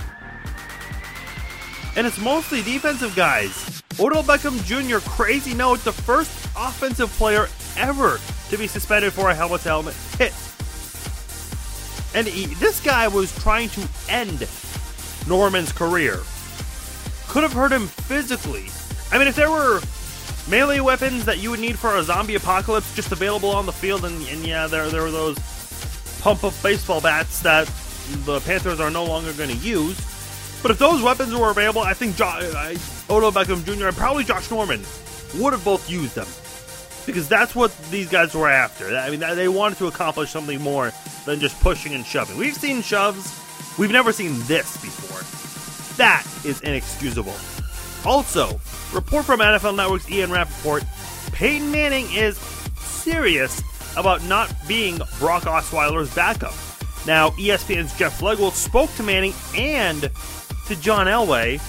[1.97, 3.83] And it's mostly defensive guys.
[4.01, 8.19] Odell Beckham Jr., crazy note, the first offensive player ever
[8.51, 10.33] to be suspended for a helmet to helmet hit.
[12.15, 14.49] And he, this guy was trying to end
[15.29, 16.21] Norman's career.
[17.29, 18.67] Could have hurt him physically.
[19.13, 19.81] I mean, if there were
[20.49, 24.05] melee weapons that you would need for a zombie apocalypse just available on the field,
[24.05, 25.39] and, and yeah, there, there were those
[26.25, 27.67] pump up baseball bats that
[28.25, 30.01] the Panthers are no longer going to use.
[30.63, 32.79] But if those weapons were available, I think jo- I,
[33.11, 33.89] Odell Beckham Jr.
[33.89, 34.81] and probably Josh Norman
[35.35, 36.27] would have both used them.
[37.05, 38.97] Because that's what these guys were after.
[38.97, 40.95] I mean, they wanted to accomplish something more
[41.27, 42.39] than just pushing and shoving.
[42.39, 43.39] We've seen shoves,
[43.79, 45.21] we've never seen this before.
[45.99, 47.37] That is inexcusable.
[48.07, 48.59] Also,
[48.95, 50.85] report from NFL Network's Ian Rapoport
[51.33, 52.39] Peyton Manning is
[52.79, 53.63] serious
[53.97, 56.55] about not being Brock Osweiler's backup.
[57.07, 60.11] Now, ESPN's Jeff Legwold spoke to Manning and
[60.67, 61.61] to John Elway.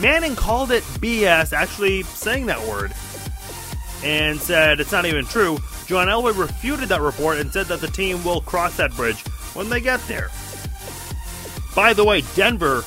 [0.00, 2.92] Manning called it BS, actually saying that word,
[4.02, 5.58] and said it's not even true.
[5.86, 9.20] John Elway refuted that report and said that the team will cross that bridge
[9.54, 10.30] when they get there.
[11.74, 12.84] By the way, Denver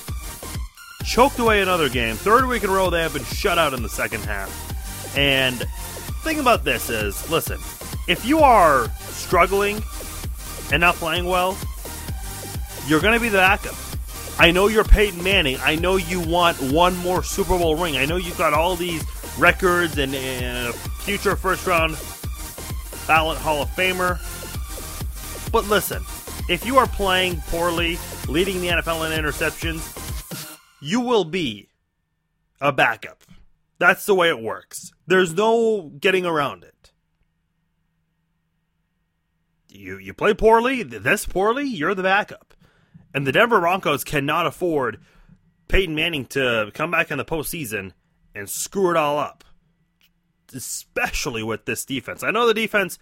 [1.03, 2.15] choked away another game.
[2.15, 4.49] Third week in a row, they have been shut out in the second half.
[5.15, 5.65] And the
[6.23, 7.59] thing about this is listen,
[8.07, 9.81] if you are struggling
[10.71, 11.57] and not playing well,
[12.87, 13.75] you're going to be the backup.
[14.37, 15.57] I know you're Peyton Manning.
[15.61, 17.97] I know you want one more Super Bowl ring.
[17.97, 19.03] I know you've got all these
[19.37, 21.97] records and, and future first round
[23.07, 24.19] ballot Hall of Famer.
[25.51, 26.03] But listen,
[26.49, 31.69] if you are playing poorly, leading the NFL in interceptions, you will be
[32.61, 33.23] a backup.
[33.79, 34.91] That's the way it works.
[35.07, 36.74] There's no getting around it.
[39.75, 42.53] You you play poorly, this poorly, you're the backup.
[43.13, 44.99] And the Denver Broncos cannot afford
[45.67, 47.93] Peyton Manning to come back in the postseason
[48.33, 49.43] and screw it all up.
[50.53, 52.23] Especially with this defense.
[52.23, 52.99] I know the defense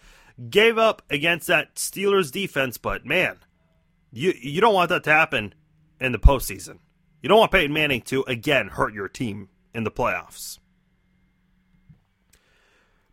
[0.50, 3.38] gave up against that Steelers defense, but man,
[4.12, 5.54] you you don't want that to happen
[6.00, 6.80] in the postseason.
[7.22, 10.60] You don't want Peyton Manning to again hurt your team in the playoffs.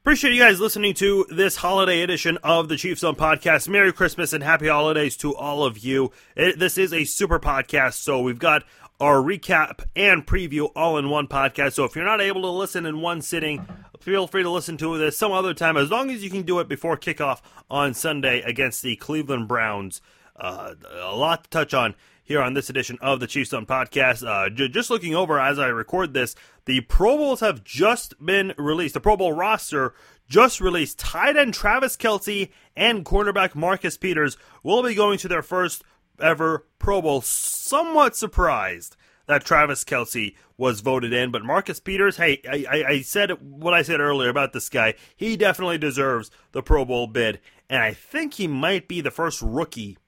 [0.02, 3.68] Appreciate you guys listening to this holiday edition of the Chiefs Zone podcast.
[3.68, 6.10] Merry Christmas and happy holidays to all of you.
[6.34, 8.64] It, this is a super podcast, so we've got
[8.98, 11.74] our recap and preview all in one podcast.
[11.74, 13.66] So if you're not able to listen in one sitting,
[14.00, 16.60] feel free to listen to this some other time, as long as you can do
[16.60, 20.00] it before kickoff on Sunday against the Cleveland Browns.
[20.40, 24.26] Uh, a lot to touch on here on this edition of the Chiefs Zone podcast.
[24.26, 28.54] Uh, j- just looking over as I record this, the Pro Bowls have just been
[28.56, 28.94] released.
[28.94, 29.94] The Pro Bowl roster
[30.28, 30.98] just released.
[30.98, 35.82] Tight end Travis Kelce and cornerback Marcus Peters will be going to their first
[36.20, 37.20] ever Pro Bowl.
[37.20, 43.30] Somewhat surprised that Travis Kelce was voted in, but Marcus Peters, hey, I, I said
[43.40, 44.94] what I said earlier about this guy.
[45.16, 49.40] He definitely deserves the Pro Bowl bid, and I think he might be the first
[49.42, 49.98] rookie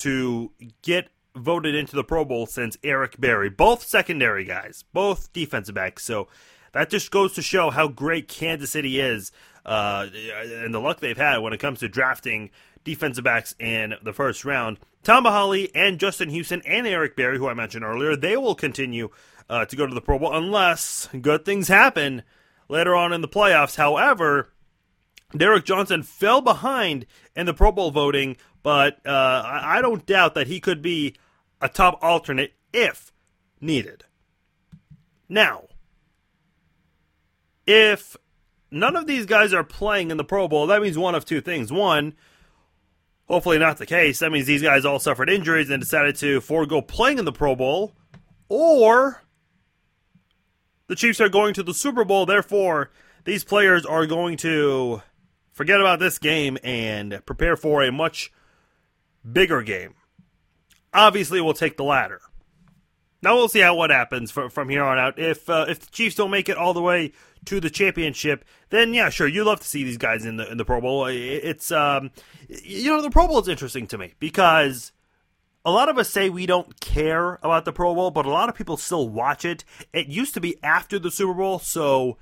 [0.00, 3.48] to get voted into the Pro Bowl since Eric Berry.
[3.48, 6.04] Both secondary guys, both defensive backs.
[6.04, 6.28] So
[6.72, 9.32] that just goes to show how great Kansas City is
[9.64, 12.50] uh, and the luck they've had when it comes to drafting
[12.84, 14.78] defensive backs in the first round.
[15.02, 19.10] Tamba Hali and Justin Houston and Eric Berry, who I mentioned earlier, they will continue
[19.48, 22.22] uh, to go to the Pro Bowl unless good things happen
[22.68, 23.76] later on in the playoffs.
[23.76, 24.52] However,
[25.36, 30.46] Derrick Johnson fell behind in the Pro Bowl voting, but uh, I don't doubt that
[30.46, 31.16] he could be
[31.60, 33.12] a top alternate if
[33.60, 34.04] needed.
[35.28, 35.64] Now,
[37.66, 38.16] if
[38.70, 41.40] none of these guys are playing in the Pro Bowl, that means one of two
[41.40, 41.72] things.
[41.72, 42.14] One,
[43.26, 44.18] hopefully not the case.
[44.18, 47.54] That means these guys all suffered injuries and decided to forego playing in the Pro
[47.54, 47.92] Bowl,
[48.48, 49.22] or
[50.88, 52.90] the Chiefs are going to the Super Bowl, therefore,
[53.24, 55.02] these players are going to
[55.52, 58.32] forget about this game and prepare for a much
[59.30, 59.94] bigger game.
[60.92, 62.20] Obviously, we'll take the latter.
[63.22, 65.18] Now we'll see how what happens from from here on out.
[65.18, 67.12] If uh, if the Chiefs don't make it all the way
[67.46, 70.56] to the championship, then yeah, sure, you love to see these guys in the in
[70.56, 71.06] the Pro Bowl.
[71.06, 72.10] It's um,
[72.48, 74.92] you know, the Pro Bowl is interesting to me because
[75.64, 78.48] a lot of us say we don't care about the Pro Bowl, but a lot
[78.48, 79.64] of people still watch it.
[79.92, 82.16] It used to be after the Super Bowl, so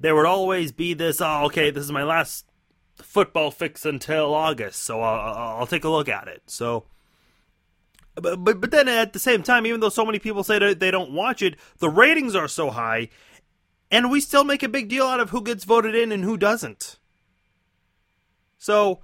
[0.00, 1.20] there would always be this.
[1.20, 2.46] Oh, okay, this is my last
[3.02, 6.42] football fix until August, so I'll, I'll take a look at it.
[6.46, 6.84] So
[8.14, 10.80] but, but but then at the same time, even though so many people say that
[10.80, 13.08] they don't watch it, the ratings are so high,
[13.90, 16.36] and we still make a big deal out of who gets voted in and who
[16.36, 16.98] doesn't.
[18.58, 19.00] So,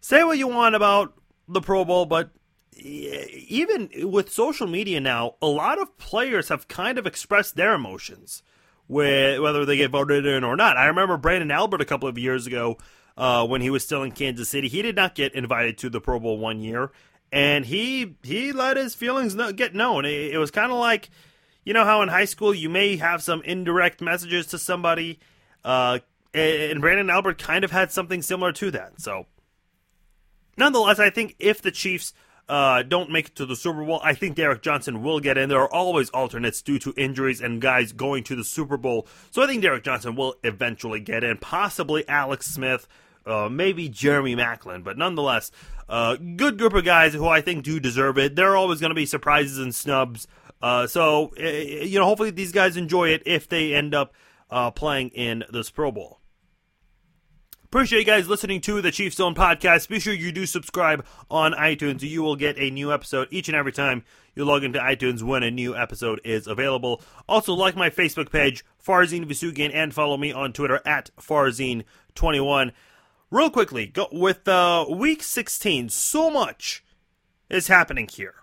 [0.00, 1.14] say what you want about
[1.48, 2.30] the Pro Bowl, but
[2.76, 8.42] even with social media now, a lot of players have kind of expressed their emotions,
[8.88, 10.76] with, whether they get voted in or not.
[10.76, 12.78] I remember Branden Albert a couple of years ago
[13.16, 14.68] uh, when he was still in Kansas City.
[14.68, 16.90] He did not get invited to the Pro Bowl one year,
[17.30, 20.04] and he he let his feelings get known.
[20.04, 21.10] It, it was kind of like,
[21.64, 25.20] you know how in high school you may have some indirect messages to somebody,
[25.64, 25.98] uh,
[26.34, 29.00] and Branden Albert kind of had something similar to that.
[29.00, 29.26] So,
[30.56, 32.14] nonetheless, I think if the Chiefs
[32.48, 35.48] uh, don't make it to the Super Bowl, I think Derrick Johnson will get in.
[35.48, 39.42] There are always alternates due to injuries and guys going to the Super Bowl, so
[39.42, 41.38] I think Derrick Johnson will eventually get in.
[41.38, 42.88] Possibly Alex Smith.
[43.24, 45.52] Uh, maybe Jeremy Maclin, but nonetheless,
[45.88, 48.34] uh, good group of guys who I think do deserve it.
[48.34, 50.26] There are always going to be surprises and snubs.
[50.60, 54.12] Uh, so, uh, you know, hopefully these guys enjoy it if they end up
[54.50, 56.18] uh, playing in this Pro Bowl.
[57.72, 59.88] Appreciate you guys listening to the Chiefs Zone podcast.
[59.88, 62.02] Be sure you do subscribe on iTunes.
[62.02, 64.04] You will get a new episode each and every time
[64.34, 67.00] you log into iTunes when a new episode is available.
[67.26, 72.72] Also, like my Facebook page, Farzin Vousoughian, and follow me on Twitter at Farzine21.
[73.30, 76.84] real quickly, go, with uh, week 16, so much
[77.48, 78.34] is happening here.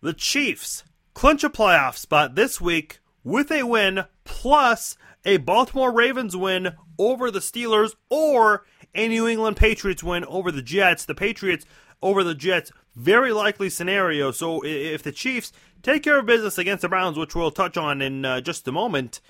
[0.00, 0.82] The Chiefs
[1.14, 7.30] clinch a playoff spot this week with a win plus a Baltimore Ravens win over
[7.30, 8.64] the Steelers or
[8.94, 11.04] a New England Patriots win over the Jets.
[11.04, 11.64] The Patriots
[12.02, 14.30] over the Jets, very likely scenario.
[14.30, 15.52] So if the Chiefs
[15.82, 18.72] take care of business against the Browns, which we'll touch on in uh, just a
[18.72, 19.20] moment,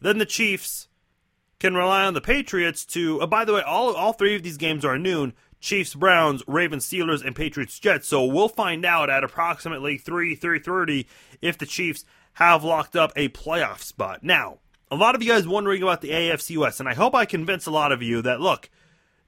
[0.00, 0.88] then the Chiefs
[1.60, 3.20] can rely on the Patriots to.
[3.20, 5.34] Uh, by the way, all all three of these games are noon.
[5.60, 8.08] Chiefs, Browns, Ravens, Steelers, and Patriots, Jets.
[8.08, 11.06] So we'll find out at approximately three three thirty
[11.40, 12.04] if the Chiefs
[12.34, 14.22] have locked up a playoff spot.
[14.22, 14.58] Now,
[14.90, 17.66] a lot of you guys wondering about the AFC West, and I hope I convince
[17.66, 18.70] a lot of you that look,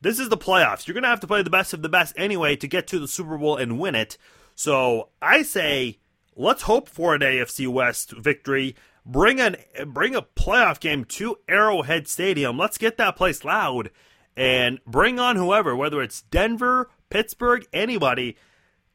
[0.00, 0.86] this is the playoffs.
[0.86, 2.98] You're going to have to play the best of the best anyway to get to
[2.98, 4.18] the Super Bowl and win it.
[4.54, 5.98] So I say,
[6.34, 8.76] let's hope for an AFC West victory
[9.06, 12.58] bring an bring a playoff game to Arrowhead Stadium.
[12.58, 13.90] Let's get that place loud
[14.36, 18.36] and bring on whoever, whether it's Denver, Pittsburgh, anybody.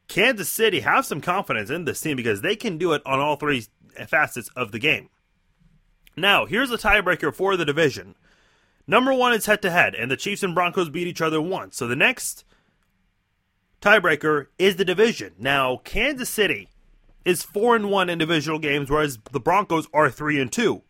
[0.08, 3.36] Kansas City have some confidence in this team because they can do it on all
[3.36, 3.64] three
[4.06, 5.08] facets of the game.
[6.16, 8.14] Now, here's a tiebreaker for the division.
[8.86, 11.76] Number one is head to head, and the Chiefs and Broncos beat each other once.
[11.76, 12.44] So the next
[13.80, 15.34] tiebreaker is the division.
[15.38, 16.68] Now, Kansas City
[17.24, 20.82] is four and one in divisional games, whereas the Broncos are three and two.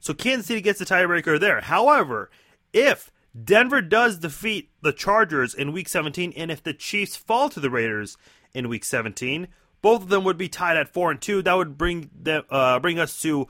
[0.00, 1.60] So Kansas City gets the tiebreaker there.
[1.62, 2.30] However,
[2.72, 3.10] if
[3.42, 7.70] Denver does defeat the Chargers in Week 17, and if the Chiefs fall to the
[7.70, 8.16] Raiders
[8.52, 9.48] in Week 17,
[9.84, 11.42] both of them would be tied at four and two.
[11.42, 13.48] That would bring them uh, bring us to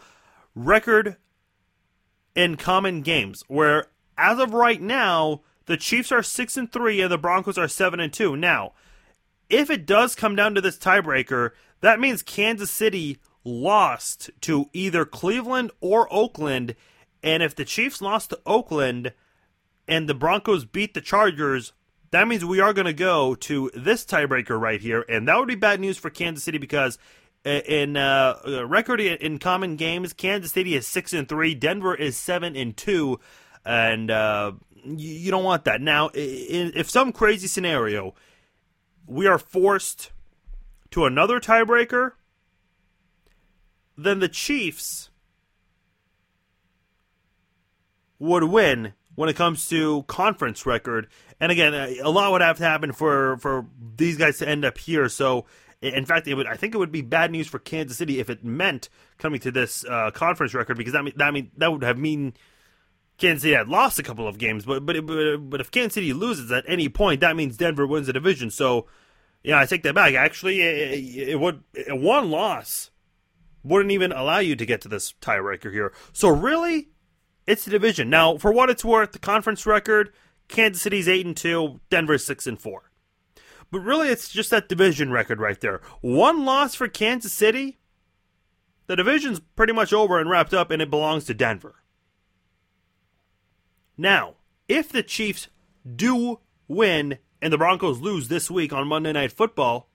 [0.56, 1.16] record
[2.34, 3.86] in common games, where
[4.18, 8.00] as of right now, the Chiefs are six and three and the Broncos are seven
[8.00, 8.36] and two.
[8.36, 8.72] Now,
[9.48, 15.04] if it does come down to this tiebreaker, that means Kansas City lost to either
[15.04, 16.74] Cleveland or Oakland.
[17.22, 19.12] And if the Chiefs lost to Oakland
[19.86, 21.72] and the Broncos beat the Chargers,
[22.14, 25.04] that means we are going to go to this tiebreaker right here.
[25.08, 26.98] And that would be bad news for Kansas City because
[27.44, 32.16] in uh, uh record in common games, Kansas City is 6 and 3, Denver is
[32.16, 33.18] 7 and 2.
[33.64, 34.52] And uh,
[34.84, 35.80] you don't want that.
[35.80, 38.14] Now, if some crazy scenario,
[39.06, 40.12] we are forced
[40.90, 42.12] to another tiebreaker,
[43.96, 45.10] then the Chiefs
[48.18, 51.08] would win when it comes to conference record.
[51.44, 53.66] And again, a lot would have to happen for for
[53.96, 55.10] these guys to end up here.
[55.10, 55.44] So,
[55.82, 58.30] in fact, it would I think it would be bad news for Kansas City if
[58.30, 58.88] it meant
[59.18, 62.32] coming to this uh, conference record because that mean that mean that would have mean
[63.18, 64.64] Kansas City had lost a couple of games.
[64.64, 68.14] But but but if Kansas City loses at any point, that means Denver wins the
[68.14, 68.50] division.
[68.50, 68.86] So
[69.42, 70.14] yeah, I take that back.
[70.14, 72.90] Actually, it, it would one loss
[73.62, 75.92] wouldn't even allow you to get to this tiebreaker here.
[76.14, 76.88] So really,
[77.46, 78.08] it's the division.
[78.08, 80.10] Now, for what it's worth, the conference record:
[80.48, 82.90] Kansas City's eight and two, Denver's six and four.
[83.70, 85.80] But really, it's just that division record right there.
[86.00, 87.78] One loss for Kansas City
[88.86, 91.76] the division's pretty much over and wrapped up, and it belongs to Denver.
[93.96, 94.34] Now,
[94.68, 95.48] if the Chiefs
[95.94, 99.88] do win and the Broncos lose this week on Monday Night Football,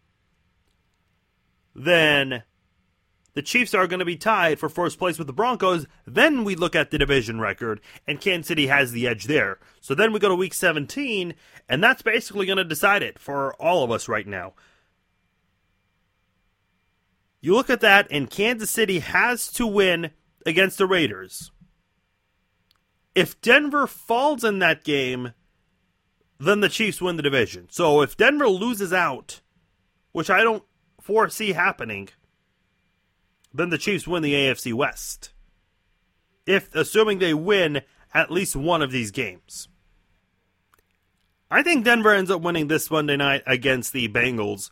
[1.75, 2.43] then
[3.39, 5.85] the Chiefs are going to be tied for first place with the Broncos.
[6.05, 9.59] Then we look at the division record, and Kansas City has the edge there.
[9.79, 11.33] So then we go to week 17,
[11.69, 14.55] and that's basically going to decide it for all of us right now.
[17.39, 20.11] You look at that, and Kansas City has to win
[20.45, 21.53] against the Raiders.
[23.15, 25.31] If Denver falls in that game,
[26.41, 27.69] then the Chiefs win the division.
[27.71, 29.39] So if Denver loses out,
[30.11, 30.63] which I don't
[30.99, 32.09] foresee happening,
[33.53, 35.31] then the Chiefs win the AFC West.
[36.45, 37.81] If assuming they win
[38.13, 39.67] at least one of these games.
[41.51, 44.69] I think Denver ends up winning this Monday night against the Bengals.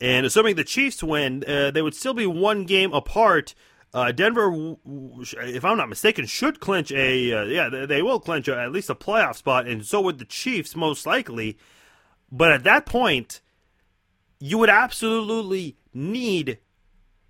[0.00, 3.54] And assuming the Chiefs win, uh, they would still be one game apart.
[3.92, 8.58] Uh, Denver, if I'm not mistaken, should clinch a uh, yeah they will clinch a,
[8.58, 11.56] at least a playoff spot, and so would the Chiefs most likely.
[12.32, 13.40] But at that point,
[14.40, 16.58] you would absolutely need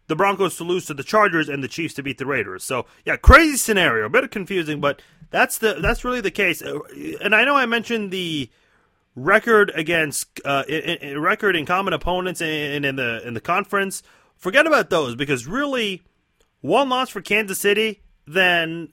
[0.07, 2.65] the Broncos to lose to the Chargers and the Chiefs to beat the Raiders.
[2.65, 5.01] So yeah, crazy scenario, a bit confusing, but
[5.31, 6.63] that's the that's really the case.
[6.63, 8.51] And I know I mentioned the
[9.17, 14.03] record against uh, in, in record in common opponents and in the in the conference.
[14.37, 16.03] Forget about those because really,
[16.61, 18.93] one loss for Kansas City, then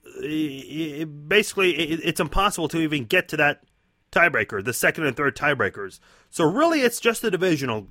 [1.28, 3.64] basically it, it's impossible to even get to that
[4.12, 6.00] tiebreaker, the second and third tiebreakers.
[6.30, 7.88] So really, it's just a divisional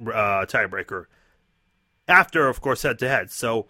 [0.00, 1.06] uh, tiebreaker
[2.08, 3.30] after, of course, head to head.
[3.30, 3.66] So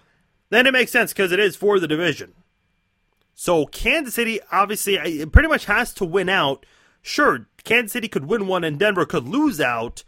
[0.50, 2.34] then it makes sense because it is for the division.
[3.34, 6.66] So Kansas City obviously pretty much has to win out.
[7.00, 10.04] Sure, Kansas City could win one and Denver could lose out,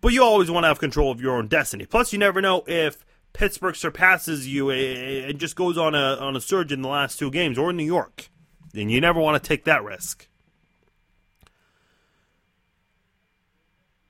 [0.00, 1.86] but you always want to have control of your own destiny.
[1.86, 6.40] Plus, you never know if Pittsburgh surpasses you and just goes on a on a
[6.40, 8.28] surge in the last two games, or New York,
[8.74, 10.28] and you never want to take that risk.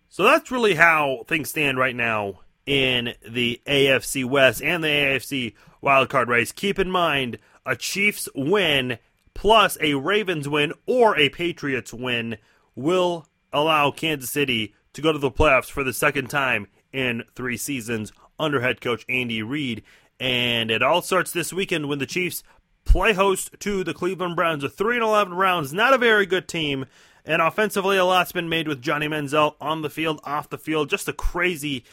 [0.09, 5.55] So that's really how things stand right now in the AFC West and the AFC
[5.83, 6.53] wildcard race.
[6.53, 8.99] Keep in mind, a Chiefs win
[9.35, 12.39] plus a Ravens win or a Patriots win
[12.77, 17.57] will allow Kansas City to go to the playoffs for the second time in three
[17.57, 19.83] seasons under head coach Andy Reid.
[20.21, 22.45] And it all starts this weekend when the Chiefs
[22.85, 24.63] play host to the Cleveland Browns.
[24.63, 26.87] A 3 and 11 Browns, not a very good team.
[27.25, 30.89] And offensively, a lot's been made with Johnny Manziel on the field, off the field.
[30.89, 31.85] Just a crazy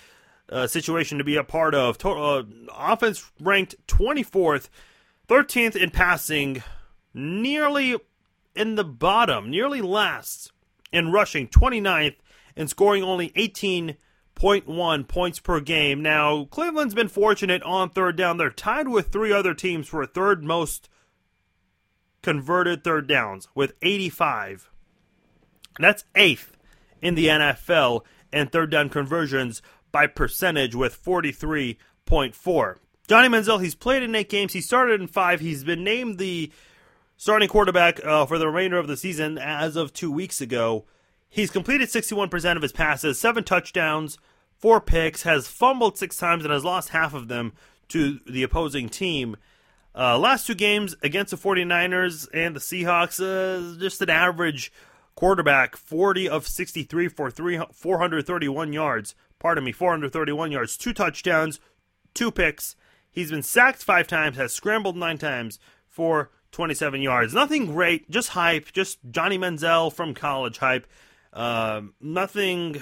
[0.49, 1.97] uh, situation to be a part of.
[1.97, 2.43] Total, uh,
[2.75, 4.69] offense ranked 24th,
[5.27, 6.63] 13th in passing,
[7.13, 7.97] nearly
[8.55, 10.51] in the bottom, nearly last
[10.91, 12.15] in rushing, 29th,
[12.55, 16.01] and scoring only 18.1 points per game.
[16.01, 18.37] Now, Cleveland's been fortunate on third down.
[18.37, 20.89] They're tied with three other teams for third most
[22.21, 24.69] converted third downs with 85.
[25.79, 26.57] That's eighth
[27.01, 28.01] in the NFL
[28.33, 32.75] and third down conversions by percentage with 43.4.
[33.07, 34.53] Johnny Manziel, he's played in eight games.
[34.53, 35.39] He started in five.
[35.39, 36.51] He's been named the
[37.15, 40.85] starting quarterback uh, for the remainder of the season as of two weeks ago.
[41.29, 44.17] He's completed 61% of his passes, seven touchdowns,
[44.57, 47.53] four picks, has fumbled six times, and has lost half of them
[47.89, 49.37] to the opposing team.
[49.95, 54.71] Uh, last two games against the 49ers and the Seahawks, uh, just an average
[55.15, 61.59] quarterback, 40 of 63 for 3, 431 yards, pardon me, 431 yards, two touchdowns,
[62.13, 62.75] two picks.
[63.09, 67.33] He's been sacked five times, has scrambled nine times for 27 yards.
[67.33, 70.87] Nothing great, just hype, just Johnny Manziel from college hype.
[71.33, 72.81] Uh, nothing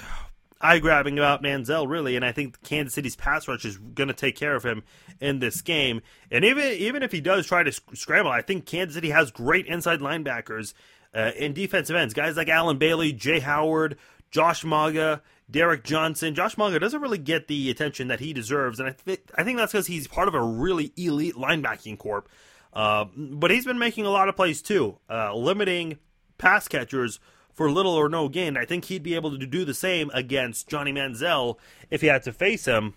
[0.61, 4.13] eye grabbing about Manziel, really, and I think Kansas City's pass rush is going to
[4.13, 4.83] take care of him
[5.19, 6.01] in this game.
[6.31, 9.67] And even even if he does try to scramble, I think Kansas City has great
[9.67, 10.73] inside linebackers
[11.13, 13.97] uh, in defensive ends, guys like Allen Bailey, Jaye Howard,
[14.31, 16.33] Josh Mauga, Derrick Johnson.
[16.33, 19.57] Josh Mauga doesn't really get the attention that he deserves, and I, th- I think
[19.57, 22.27] that's because he's part of a really elite linebacking corp.
[22.73, 25.97] Uh, but he's been making a lot of plays too, uh, limiting
[26.37, 27.19] pass catchers
[27.53, 28.57] for little or no gain.
[28.57, 31.57] I think he'd be able to do the same against Johnny Manziel
[31.89, 32.95] if he had to face him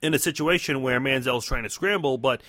[0.00, 2.42] in a situation where Manziel's trying to scramble, but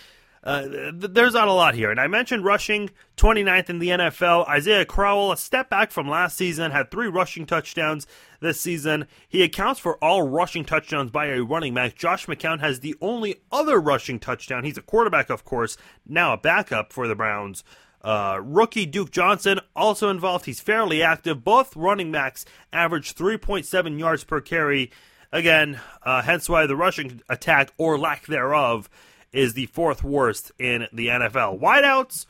[0.43, 1.91] uh, th- there's not a lot here.
[1.91, 4.47] And I mentioned rushing 29th in the NFL.
[4.47, 8.07] Isaiah Crowell, a step back from last season, had three rushing touchdowns
[8.39, 9.05] this season.
[9.29, 11.95] He accounts for all rushing touchdowns by a running back.
[11.95, 14.63] Josh McCown has the only other rushing touchdown.
[14.63, 15.77] He's a quarterback, of course,
[16.07, 17.63] now a backup for the Browns.
[18.03, 20.45] Uh, rookie Duke Johnson also involved.
[20.45, 21.43] He's fairly active.
[21.43, 24.91] Both running backs average 3.7 yards per carry.
[25.31, 28.89] Again, uh, hence why the rushing attack or lack thereof
[29.33, 31.59] is the fourth worst in the NFL.
[31.59, 32.25] Wideouts.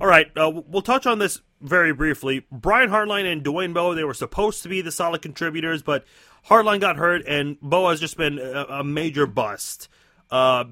[0.00, 2.46] All right, uh, we'll touch on this very briefly.
[2.50, 6.04] Brian Hartline and Dwayne Bowe, they were supposed to be the solid contributors, but
[6.48, 9.88] Hartline got hurt, and Bowe has just been a, a major bust.
[10.30, 10.64] Uh,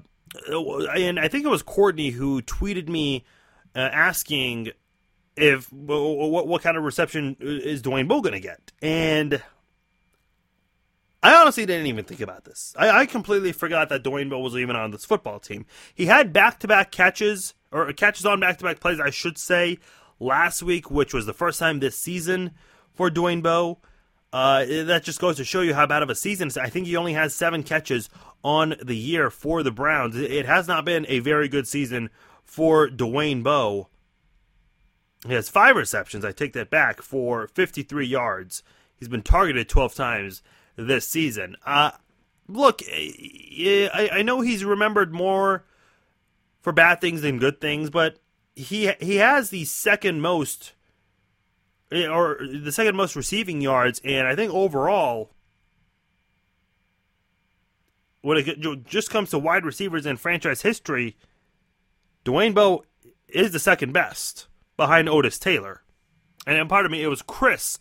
[0.48, 3.24] and I think it was Courtney who tweeted me
[3.74, 4.70] uh, asking
[5.36, 9.42] if what, what kind of reception is Dwayne Bowe going to get, and
[11.22, 12.74] I honestly didn't even think about this.
[12.76, 15.66] I, I completely forgot that Dwayne Bowe was even on this football team.
[15.94, 19.38] He had back to back catches, or catches on back to back plays, I should
[19.38, 19.78] say,
[20.18, 22.52] last week, which was the first time this season
[22.92, 23.78] for Dwayne Bowe.
[24.32, 26.50] Uh, that just goes to show you how bad of a season.
[26.60, 28.08] I think he only has seven catches
[28.42, 30.16] on the year for the Browns.
[30.16, 32.08] It has not been a very good season
[32.42, 33.88] for Dwayne Bowe.
[35.26, 36.24] He has five receptions.
[36.24, 38.62] I take that back for 53 yards.
[38.96, 40.42] He's been targeted 12 times
[40.76, 41.56] this season.
[41.64, 41.92] Uh,
[42.48, 43.12] look, eh,
[43.58, 45.64] eh, I, I know he's remembered more
[46.60, 48.18] for bad things than good things, but
[48.54, 50.72] he he has the second most
[51.90, 55.30] eh, or the second most receiving yards, and I think overall,
[58.20, 61.16] when it just comes to wide receivers in franchise history,
[62.24, 62.84] Dwayne Bowe
[63.28, 64.46] is the second best
[64.76, 65.82] behind Otis Taylor.
[66.46, 67.78] And part of me, it was Chris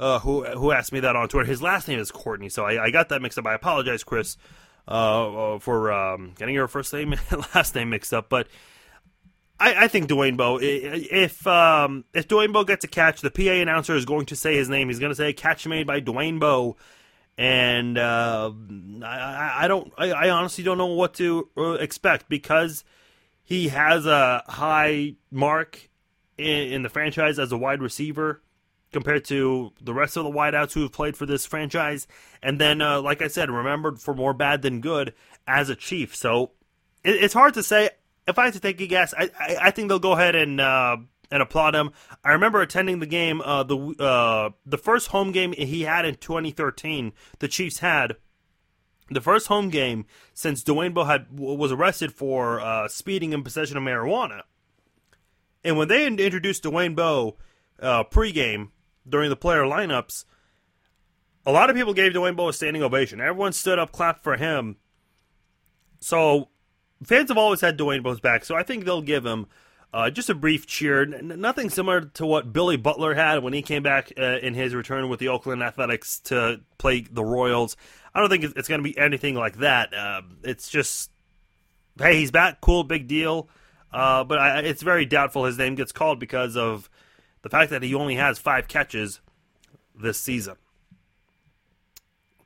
[0.00, 1.46] uh, who who asked me that on Twitter.
[1.46, 3.46] His last name is Courtney, so I, I got that mixed up.
[3.46, 4.38] I apologize, Chris,
[4.88, 8.30] uh, uh for um, getting your first name and last name mixed up.
[8.30, 8.48] But
[9.60, 13.42] I, I think Dwayne Bowe, if um, if Dwayne Bowe gets a catch, the PA
[13.42, 14.88] announcer is going to say his name.
[14.88, 16.78] He's going to say "catch made by Dwayne Bowe,"
[17.36, 18.50] and uh,
[19.04, 22.84] I, I don't, I, I honestly don't know what to uh, expect because
[23.42, 25.90] he has a high mark
[26.38, 28.40] in, in the franchise as a wide receiver
[28.92, 32.06] compared to the rest of the wideouts who have played for this franchise.
[32.42, 35.14] And then, uh, like I said, remembered for more bad than good
[35.46, 36.14] as a Chief.
[36.14, 36.52] So
[37.04, 37.90] it, it's hard to say.
[38.28, 40.60] If I had to take a guess, I, I, I think they'll go ahead and
[40.60, 40.98] uh,
[41.30, 41.90] and applaud him.
[42.24, 46.16] I remember attending the game, uh, the uh, the first home game he had in
[46.16, 47.12] 2013.
[47.38, 48.16] The Chiefs had
[49.10, 53.76] the first home game since Dwayne Bowe had was arrested for uh, speeding in possession
[53.76, 54.42] of marijuana.
[55.64, 57.36] And when they introduced Dwayne Bowe
[57.80, 58.68] uh, pregame
[59.10, 60.24] during the player lineups,
[61.46, 63.20] a lot of people gave Dwayne Bowe a standing ovation.
[63.20, 64.76] Everyone stood up, clapped for him.
[66.00, 66.48] So
[67.04, 69.46] fans have always had Dwayne Bowe's back, so I think they'll give him
[69.92, 71.02] uh, just a brief cheer.
[71.02, 74.74] N- nothing similar to what Billy Butler had when he came back uh, in his
[74.74, 77.76] return with the Oakland Athletics to play the Royals.
[78.14, 79.94] I don't think it's, going to be anything like that.
[79.94, 81.10] Uh, it's just,
[81.98, 83.48] hey, he's back, cool, big deal.
[83.92, 86.88] Uh, but I, it's very doubtful his name gets called because of
[87.42, 89.20] the fact that he only has five catches
[89.94, 90.56] this season.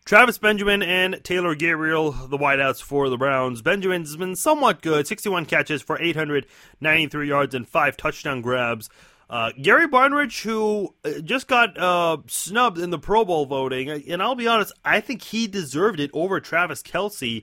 [0.05, 3.62] Travis Benjamin and Taylor Gabriel, the wideouts for the Browns.
[3.62, 8.90] Benjamin's been somewhat good 61 catches for 893 yards and five touchdown grabs.
[9.30, 14.22] Uh, Gary Barnidge, who uh, just got uh, snubbed in the Pro Bowl voting, and
[14.22, 17.42] I'll be honest, I think he deserved it over Travis Kelce.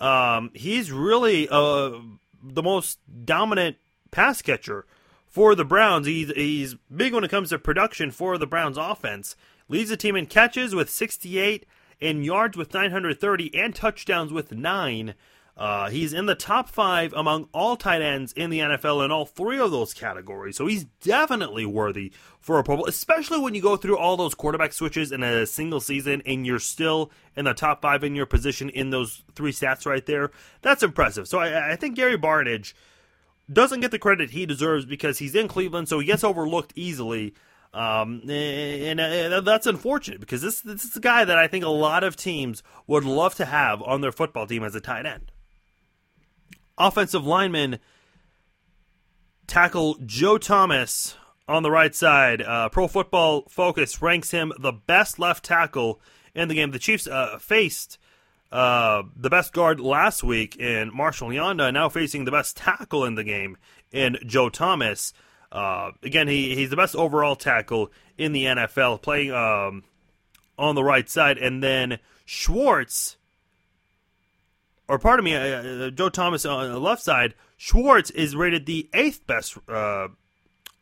[0.00, 1.98] Um, he's really uh,
[2.42, 3.76] the most dominant
[4.10, 4.86] pass catcher
[5.30, 6.06] for the Browns.
[6.06, 9.36] He's, he's big when it comes to production for the Browns offense.
[9.68, 11.64] Leads the team in catches with 68,
[12.00, 15.14] in yards with 930, and touchdowns with 9.
[15.56, 19.26] Uh, he's in the top five among all tight ends in the NFL in all
[19.26, 20.56] three of those categories.
[20.56, 24.34] So he's definitely worthy for a Pro Bowl, especially when you go through all those
[24.34, 28.24] quarterback switches in a single season and you're still in the top five in your
[28.24, 30.30] position in those three stats right there.
[30.62, 31.28] That's impressive.
[31.28, 32.72] So I, I think Gary Barnidge
[33.52, 37.34] doesn't get the credit he deserves because he's in Cleveland, so he gets overlooked easily.
[37.72, 41.68] Um, and, and, that's unfortunate because this, this is a guy that I think a
[41.68, 45.30] lot of teams would love to have on their football team as a tight end.
[46.76, 47.78] Offensive lineman
[49.46, 52.42] tackle Joe Thomas on the right side.
[52.42, 56.00] Uh, Pro Football Focus ranks him the best left tackle
[56.34, 56.72] in the game.
[56.72, 57.98] The Chiefs uh, faced
[58.52, 63.14] uh, the best guard last week in Marshall Yanda, now facing the best tackle in
[63.14, 63.56] the game
[63.92, 65.12] in Joe Thomas.
[65.52, 69.84] Uh, again, he, he's the best overall tackle in the NFL, playing um,
[70.58, 71.38] on the right side.
[71.38, 73.16] And then Schwartz,
[74.88, 78.88] or pardon me, uh, uh Joe Thomas on the left side, Schwartz is rated the
[78.94, 80.08] eighth best uh,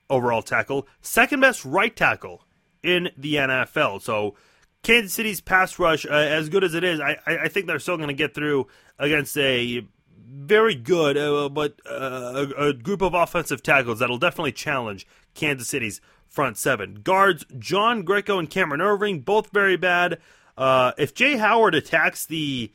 [0.09, 2.45] overall tackle, second best right tackle
[2.83, 4.01] in the NFL.
[4.01, 4.37] So
[4.83, 7.97] Kansas City's pass rush, uh, as good as it is, I, I think they're still
[7.97, 8.69] going to get through
[8.99, 9.87] against a
[10.29, 15.69] very good, uh, but uh, a, a, group of offensive tackles that'll definitely challenge Kansas
[15.69, 17.01] City's front seven.
[17.03, 20.19] Guards, John Greco and Cameron Erving, both very bad.
[20.57, 22.71] Uh, if Jaye Howard attacks the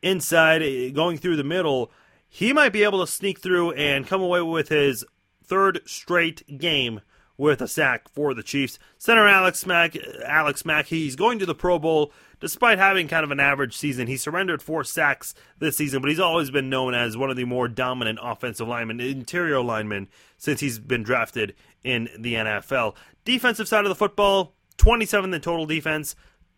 [0.00, 1.90] inside, uh, going through the middle,
[2.28, 5.04] he might be able to sneak through and come away with his
[5.44, 7.00] third straight game
[7.42, 8.78] with a sack for the Chiefs.
[8.98, 13.32] Center Alex Mack, Alex Mack, he's going to the Pro Bowl despite having kind of
[13.32, 14.06] an average season.
[14.06, 17.44] He surrendered four sacks this season, but he's always been known as one of the
[17.44, 20.06] more dominant offensive linemen, interior linemen,
[20.38, 22.94] since he's been drafted in the NFL.
[23.24, 26.14] Defensive side of the football, 27th in total defense,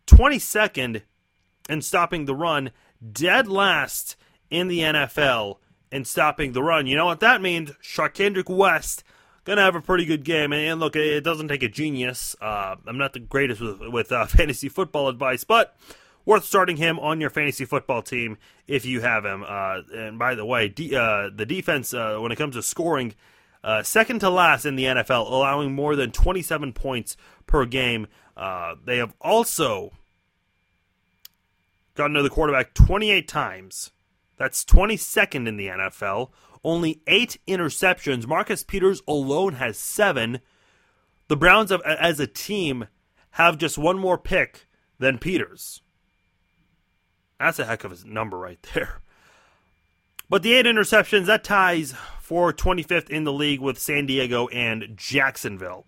[0.07, 1.01] 22nd
[1.71, 2.73] in stopping the run,
[3.11, 4.17] dead last
[4.51, 5.57] in the NFL
[5.91, 6.87] in stopping the run.
[6.87, 7.71] You know what that means?
[7.83, 9.03] Charcandrick West
[9.45, 10.53] gonna have a pretty good game.
[10.53, 12.35] And look, it doesn't take a genius.
[12.41, 15.77] Uh, I'm not the greatest with, with uh, fantasy football advice, but
[16.25, 19.45] worth starting him on your fantasy football team if you have him.
[19.47, 23.15] Uh, and by the way, de- uh, the defense uh, when it comes to scoring,
[23.63, 27.17] uh, second to last in the NFL, allowing more than 27 points
[27.47, 28.07] per game.
[28.85, 29.93] they have also
[31.95, 33.91] gotten to the quarterback 28 times.
[34.37, 36.31] That's 22nd in the NFL.
[36.63, 38.27] Only eight interceptions.
[38.27, 40.41] Marcus Peters alone has seven.
[41.29, 42.87] The Browns, have, as a team,
[43.33, 44.67] have just one more pick
[44.99, 45.83] than Peters.
[47.39, 49.01] That's a heck of a number right there.
[50.31, 54.97] But the eight interceptions, that ties for 25th in the league with San Diego and
[54.97, 55.87] Jacksonville.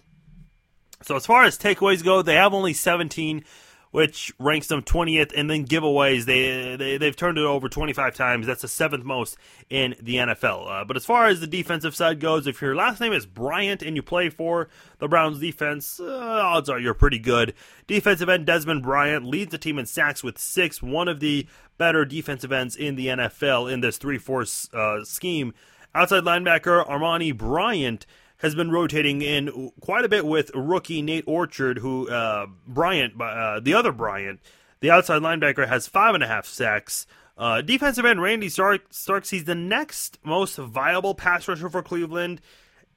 [1.03, 3.45] So as far as takeaways go, they have only 17
[3.91, 6.25] which ranks them 20th, and then giveaways.
[6.25, 8.47] They, they they've turned it over 25 times.
[8.47, 9.37] That's the seventh most
[9.71, 10.71] in the NFL.
[10.71, 13.83] Uh, but as far as the defensive side goes, if your last name is Bryant
[13.83, 14.69] and you play for
[14.99, 17.55] the Browns defense, uh, odds are you're pretty good.
[17.87, 21.47] Defensive end Desmond Bryant leads the team in sacks with six, one of the
[21.79, 25.55] better defensive ends in the NFL in this 3 4 uh, scheme.
[25.95, 28.05] Outside linebacker Armonty Bryant
[28.47, 33.59] has been rotating in quite a bit with rookie Nate Orchard, who uh, Bryant, uh,
[33.59, 34.39] the other Bryant,
[34.79, 37.09] the outside linebacker, has five and a half sacks.
[37.37, 42.41] Uh, defensive end Randy Stark- Starks, he's the next most viable pass rusher for Cleveland.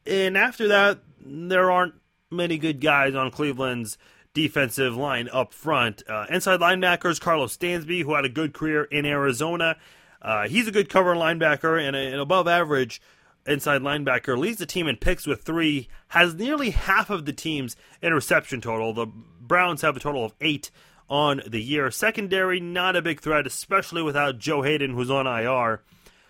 [0.06, 1.96] And after that, there aren't
[2.30, 3.98] many good guys on Cleveland's
[4.36, 6.04] defensive line up front.
[6.08, 9.78] Uh, inside linebackers Karlos Dansby, who had a good career in Arizona.
[10.22, 13.02] Uh, he's a good cover linebacker and an above average
[13.50, 17.76] inside linebacker, leads the team in picks with three, has nearly half of the team's
[18.02, 18.94] interception total.
[18.94, 20.72] The Browns have a total of eight
[21.10, 21.92] on the year.
[21.92, 25.82] Secondary, not a big threat, especially without Joe Haden, who's on IR.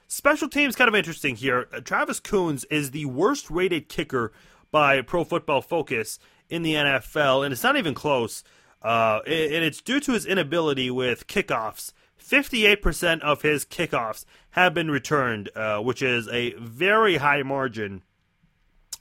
[0.08, 1.68] Special teams, kind of interesting here.
[1.72, 4.32] Uh, Travis Coons is the worst rated kicker
[4.72, 8.44] by Pro Football Focus in the NFL, and it's not even close.
[8.82, 11.92] Uh, and it's due to his inability with kickoffs
[12.30, 18.04] 58% of his kickoffs have been returned, uh, which is a very high margin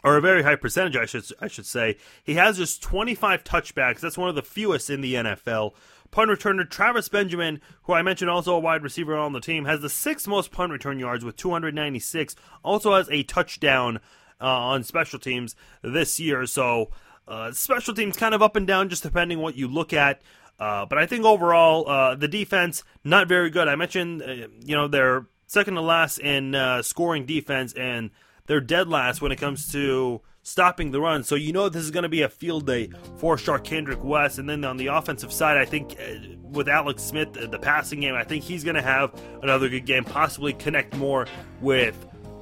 [0.04, 1.96] or a very high percentage, I should I should say.
[2.22, 4.00] He has just 25 touchbacks.
[4.00, 5.72] That's one of the fewest in the NFL.
[6.10, 9.80] Punt returner Travis Benjamin, who I mentioned also a wide receiver on the team, has
[9.80, 12.34] the sixth most punt return yards with 296.
[12.62, 13.98] Also has a touchdown
[14.40, 16.46] uh, on special teams this year.
[16.46, 16.90] So
[17.26, 20.22] uh, special teams kind of up and down, just depending what you look at.
[20.59, 23.68] Uh, but I think overall, uh, the defense not very good.
[23.68, 28.11] I mentioned, uh, you know, they're second to last in uh, scoring defense, and
[28.46, 31.22] they're dead last when it comes to stopping the run.
[31.22, 34.38] So you know this is going to be a field day for kendrick West.
[34.38, 38.14] And then on the offensive side, I think uh, with Alex Smith, the passing game,
[38.14, 40.04] I think he's going to have another good game.
[40.04, 41.26] Possibly connect more
[41.61, 41.94] with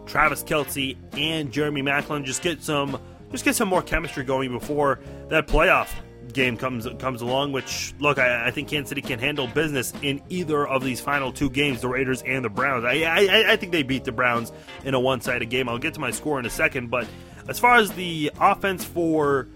[0.06, 2.24] Travis Kelce and Jeremy Maclin.
[2.24, 3.00] Just get some,
[3.32, 5.90] just get some more chemistry going before that playoff
[6.32, 7.52] game comes comes along.
[7.52, 11.32] Which look, I, I, think Kansas City can handle business in either of these final
[11.32, 12.84] two games, the Raiders and the Browns.
[12.84, 14.52] I I, I think they beat the Browns
[14.84, 15.68] in a one sided game.
[15.68, 17.06] I'll get to my score in a second, but
[17.48, 19.48] as far as the offense for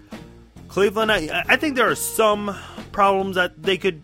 [0.67, 2.55] Cleveland, I, I think there are some
[2.91, 4.01] problems that they could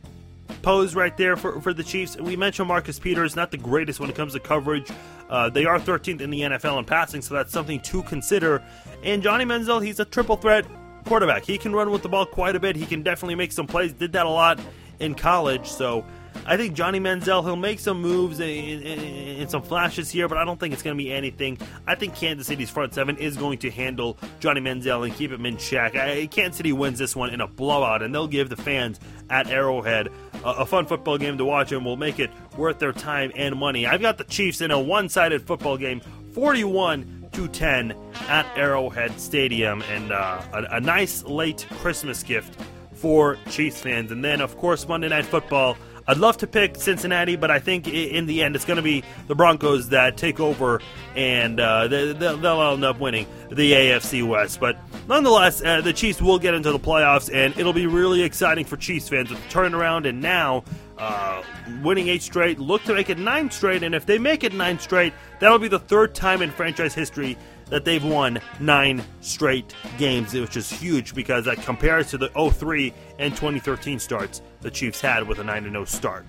[0.62, 2.18] pose right there for, for the Chiefs.
[2.18, 4.92] We mentioned Marcus Peters, not the greatest when it comes to coverage.
[5.30, 8.64] Uh, they are 13th in the NFL in passing, so that's something to consider.
[9.04, 10.66] And Johnny Manziel, he's a triple threat
[11.08, 11.46] quarterback.
[11.46, 12.76] He can run with the ball quite a bit.
[12.76, 13.94] He can definitely make some plays.
[13.94, 14.60] Did that a lot
[15.00, 15.68] in college.
[15.68, 16.06] So
[16.46, 20.60] I think Johnny Manziel, he'll make some moves and, some flashes here, but I don't
[20.60, 21.58] think it's going to be anything.
[21.86, 25.46] I think Kansas City's front seven is going to handle Johnny Manziel and keep him
[25.46, 25.96] in check.
[25.96, 29.00] I, Kansas City wins this one in a blowout, and they'll give the fans
[29.30, 30.10] at Arrowhead
[30.44, 33.56] a, a fun football game to watch and will make it worth their time and
[33.56, 33.86] money.
[33.86, 36.02] I've got the Chiefs in a one sided football game,
[36.34, 37.94] 41 to 10
[38.30, 42.60] at Arrowhead Stadium, and uh, a, a nice late Christmas gift
[42.94, 44.12] for Chiefs fans.
[44.12, 45.78] And then, of course, Monday Night Football.
[46.08, 49.04] I'd love to pick Cincinnati, but I think in the end it's going to be
[49.28, 50.82] the Broncos that take over,
[51.16, 54.60] and uh, they'll, they'll end up winning the AFC West.
[54.60, 58.66] But nonetheless, uh, the Chiefs will get into the playoffs, and it'll be really exciting
[58.66, 60.10] for Chiefs fans with the turnaround.
[60.10, 60.64] And now,
[60.98, 61.44] uh,
[61.82, 63.84] winning eight straight, look to make it nine straight.
[63.84, 67.38] And if they make it nine straight, that'll be the third time in franchise history
[67.70, 72.94] that they've won nine straight games, which is huge because that compares to the 03
[73.20, 76.26] and 2013 starts the Chiefs had with a 9 0 start.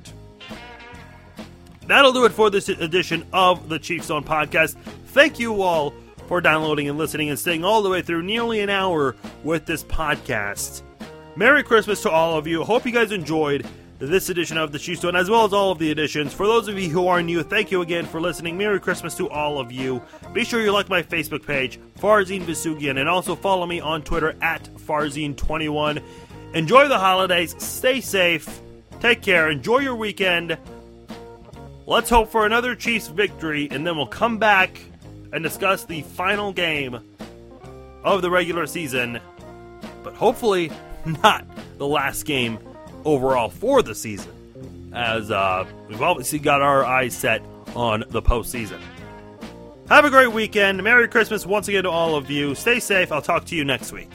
[1.87, 4.77] That'll do it for this edition of the Chiefs Zone podcast.
[5.07, 5.95] Thank you all
[6.27, 9.83] for downloading and listening and staying all the way through nearly an hour with this
[9.83, 10.83] podcast.
[11.37, 12.62] Merry Christmas to all of you.
[12.64, 13.66] Hope you guys enjoyed
[13.99, 16.32] this edition of the Chiefs Zone, as well as all of the editions.
[16.32, 18.57] For those of you who are new, thank you again for listening.
[18.57, 20.01] Merry Christmas to all of you.
[20.32, 24.36] Be sure you like my Facebook page, Farzin Vousoughian, and also follow me on Twitter
[24.40, 26.03] at Farzine21.
[26.55, 28.61] Enjoy the holidays, stay safe,
[29.01, 30.57] take care, enjoy your weekend.
[31.86, 34.80] Let's hope for another Chiefs victory, and then we'll come back
[35.32, 37.01] and discuss the final game
[38.05, 39.20] of the regular season,
[40.05, 40.70] but hopefully
[41.22, 41.44] not
[41.78, 42.59] the last game
[43.05, 44.32] overall for the season,
[44.94, 47.42] as uh, we've obviously got our eyes set
[47.74, 48.80] on the postseason.
[49.88, 50.82] Have a great weekend.
[50.82, 52.55] Merry Christmas once again to all of you.
[52.55, 53.11] Stay safe.
[53.11, 54.11] I'll talk to you next week.